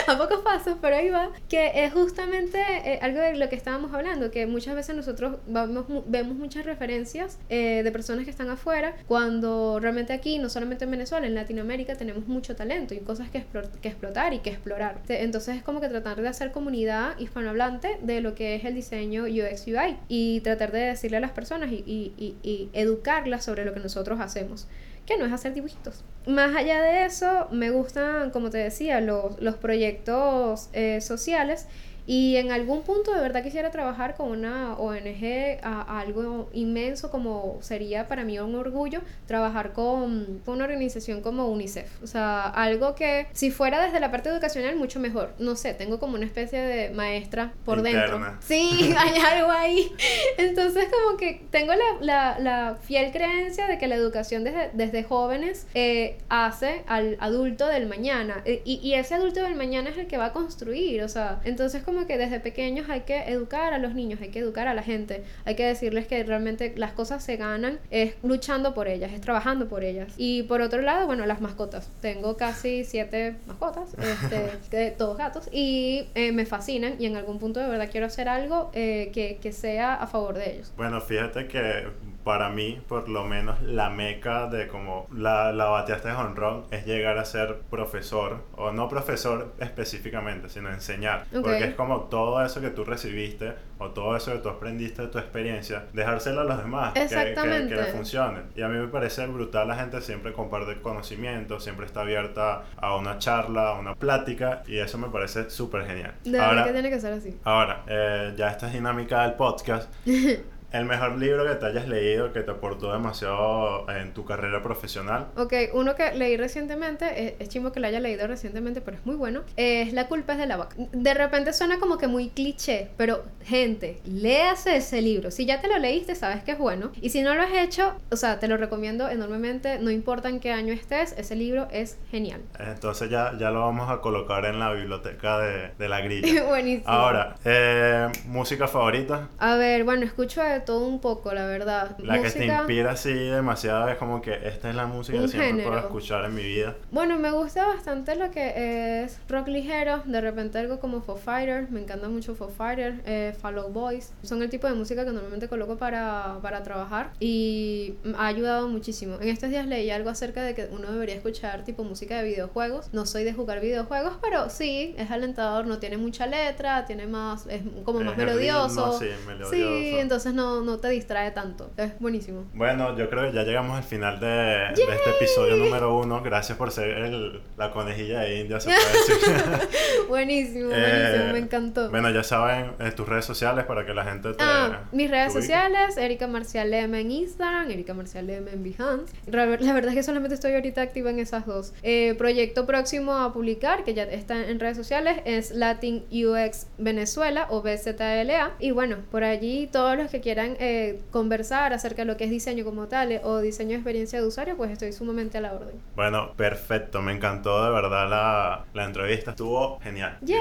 [0.08, 1.32] a pocos pasos, pero ahí va.
[1.50, 5.86] Que es justamente eh, algo de lo que estábamos hablando, que muchas veces nosotros vamos,
[6.08, 10.92] vemos muchas referencias eh, de personas que están afuera, cuando realmente aquí, no solamente en
[10.92, 13.44] Venezuela, en Latinoamérica tenemos mucho talento y cosas que,
[13.82, 15.02] que explotar y que explorar.
[15.08, 19.24] Entonces es como que tratar de hacer comunidad hispanohablante de lo que es el diseño
[19.24, 23.74] UX UI y tratar de decirle a las personas y, y, y educarlas sobre lo
[23.74, 24.68] que nosotros hacemos
[25.12, 26.04] que no es hacer dibujitos.
[26.26, 31.68] Más allá de eso, me gustan, como te decía, los, los proyectos eh, sociales
[32.08, 37.60] y en algún punto de verdad quisiera trabajar con una ONG a, algo inmenso como
[37.62, 42.04] sería para mí un orgullo trabajar con, con, una organización como UNICEF.
[42.04, 45.34] O sea, algo que si fuera desde la parte educacional mucho mejor.
[45.40, 48.20] No sé, tengo como una especie de maestra por dentro.
[48.42, 49.92] Sí, hay algo ahí.
[50.38, 55.04] Entonces como que tengo la, la, la fiel creencia de que la educación desde, desde
[55.04, 58.42] jóvenes eh, hace al adulto del mañana.
[58.46, 61.04] Eh, y, y ese adulto del mañana es el que va a construir.
[61.04, 64.40] O sea, entonces como que desde pequeños hay que educar a los niños, hay que
[64.40, 68.74] educar a la gente, hay que decirles que realmente las cosas se ganan es luchando
[68.74, 70.14] por ellas, es trabajando por ellas.
[70.18, 71.90] Y por otro lado, bueno, las mascotas.
[72.02, 73.96] Tengo casi siete mascotas,
[74.64, 78.30] este, todos gatos, y eh, me fascinan y en algún punto de verdad quiero hacer
[78.30, 80.74] algo eh, que, que sea a favor de ellos.
[80.78, 81.88] Bueno, fíjate que
[82.24, 86.86] para mí, por lo menos, la meca de como la, la bateaste de honrón es
[86.86, 91.26] llegar a ser profesor, o no profesor específicamente, sino enseñar.
[91.32, 95.08] Porque es como todo eso que tú recibiste, o todo eso que tú aprendiste de
[95.08, 98.42] tu experiencia, dejárselo a los demás, que, que, que, le funcione.
[98.56, 102.96] Y a mí me parece brutal, la gente siempre comparte conocimiento, siempre está abierta a
[102.96, 106.14] una charla, a una plática, y eso me parece súper genial.
[106.24, 107.40] De ahora, que tiene que ser así.
[107.44, 109.92] Ahora, eh, ya esta dinámica del podcast.
[110.72, 115.28] El mejor libro que te hayas leído que te aportó demasiado en tu carrera profesional.
[115.36, 119.06] Ok, uno que leí recientemente, es, es chimo que lo haya leído recientemente, pero es
[119.06, 120.76] muy bueno, es La culpa es de la vaca.
[120.78, 125.30] De repente suena como que muy cliché, pero gente, léase ese libro.
[125.30, 126.92] Si ya te lo leíste, sabes que es bueno.
[127.02, 130.40] Y si no lo has hecho, o sea, te lo recomiendo enormemente, no importa en
[130.40, 132.42] qué año estés, ese libro es genial.
[132.60, 136.44] Entonces ya, ya lo vamos a colocar en la biblioteca de, de la grilla.
[136.48, 136.90] Buenísimo.
[136.90, 139.28] Ahora, eh, ¿música favorita?
[139.38, 141.98] A ver, bueno, escucho todo un poco, la verdad.
[142.00, 145.28] La música, que te inspira así demasiado es como que esta es la música que
[145.28, 145.70] siempre género.
[145.70, 146.76] puedo escuchar en mi vida.
[146.92, 151.70] Bueno, me gusta bastante lo que es rock ligero, de repente algo como Foo Fighters,
[151.72, 155.48] me encanta mucho Foo Fighters, eh, Follow Boys, son el tipo de música que normalmente
[155.48, 159.18] coloco para, para trabajar y ha ayudado muchísimo.
[159.22, 162.90] En estos días leí algo acerca de que uno debería escuchar tipo música de videojuegos,
[162.94, 167.48] no soy de jugar videojuegos, pero sí, es alentador, no tiene mucha letra, tiene más,
[167.48, 169.00] es como más melodioso.
[169.00, 169.52] Ritmo, sí, melodioso.
[169.52, 171.72] Sí, entonces no no, te distrae tanto.
[171.78, 172.46] Es buenísimo.
[172.54, 176.22] Bueno, yo creo que ya llegamos al final de, de este episodio número uno.
[176.22, 179.70] Gracias por ser el, la conejilla de India, se puede decir.
[180.10, 181.90] buenísimo, buenísimo, eh, me encantó.
[181.90, 184.44] Bueno, ya saben tus redes sociales para que la gente te.
[184.44, 189.14] Ah, mis redes sociales, Erika Marcial M en Instagram, Erika Marcial M en Behance.
[189.28, 191.74] La verdad es que solamente estoy ahorita activa en esas dos.
[191.84, 197.48] Eh, proyecto próximo a publicar, que ya está en redes sociales, es Latin UX Venezuela
[197.50, 198.52] o BZLA.
[198.60, 202.30] Y bueno, por allí todos los que quieran eh, conversar acerca de lo que es
[202.30, 205.54] diseño como tal eh, o diseño de experiencia de usuario, pues estoy sumamente a la
[205.54, 205.76] orden.
[205.96, 210.18] Bueno, perfecto, me encantó de verdad la, la entrevista, estuvo genial.
[210.22, 210.40] ¡Yay!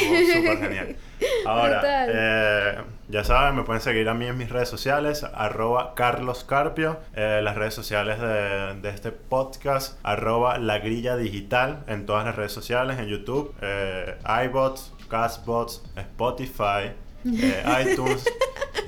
[0.00, 0.96] Estuvo súper genial.
[1.46, 2.78] Ahora, eh,
[3.08, 7.40] ya saben, me pueden seguir a mí en mis redes sociales, arroba Carlos Carpio, eh,
[7.42, 12.52] las redes sociales de, de, este podcast, arroba La Grilla Digital, en todas las redes
[12.52, 13.54] sociales, en YouTube,
[14.44, 16.92] iBots, Castbots, Spotify,
[17.34, 18.24] eh, iTunes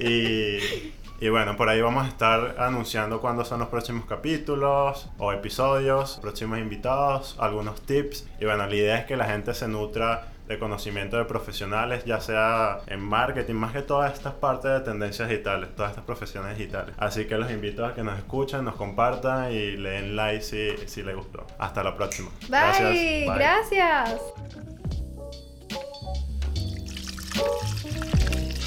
[0.00, 5.32] y Y bueno, por ahí vamos a estar anunciando cuándo son los próximos capítulos o
[5.32, 8.28] episodios, próximos invitados, algunos tips.
[8.40, 12.20] Y bueno, la idea es que la gente se nutra de conocimiento de profesionales, ya
[12.20, 16.94] sea en marketing, más que todas estas partes de tendencias digitales, todas estas profesiones digitales.
[16.98, 20.70] Así que los invito a que nos escuchen, nos compartan y le den like si,
[20.86, 21.44] si les gustó.
[21.58, 22.30] Hasta la próxima.
[22.42, 22.48] Bye.
[22.50, 22.90] Gracias.
[22.92, 23.34] Bye.
[23.34, 24.20] gracias.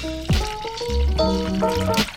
[0.02, 2.11] Música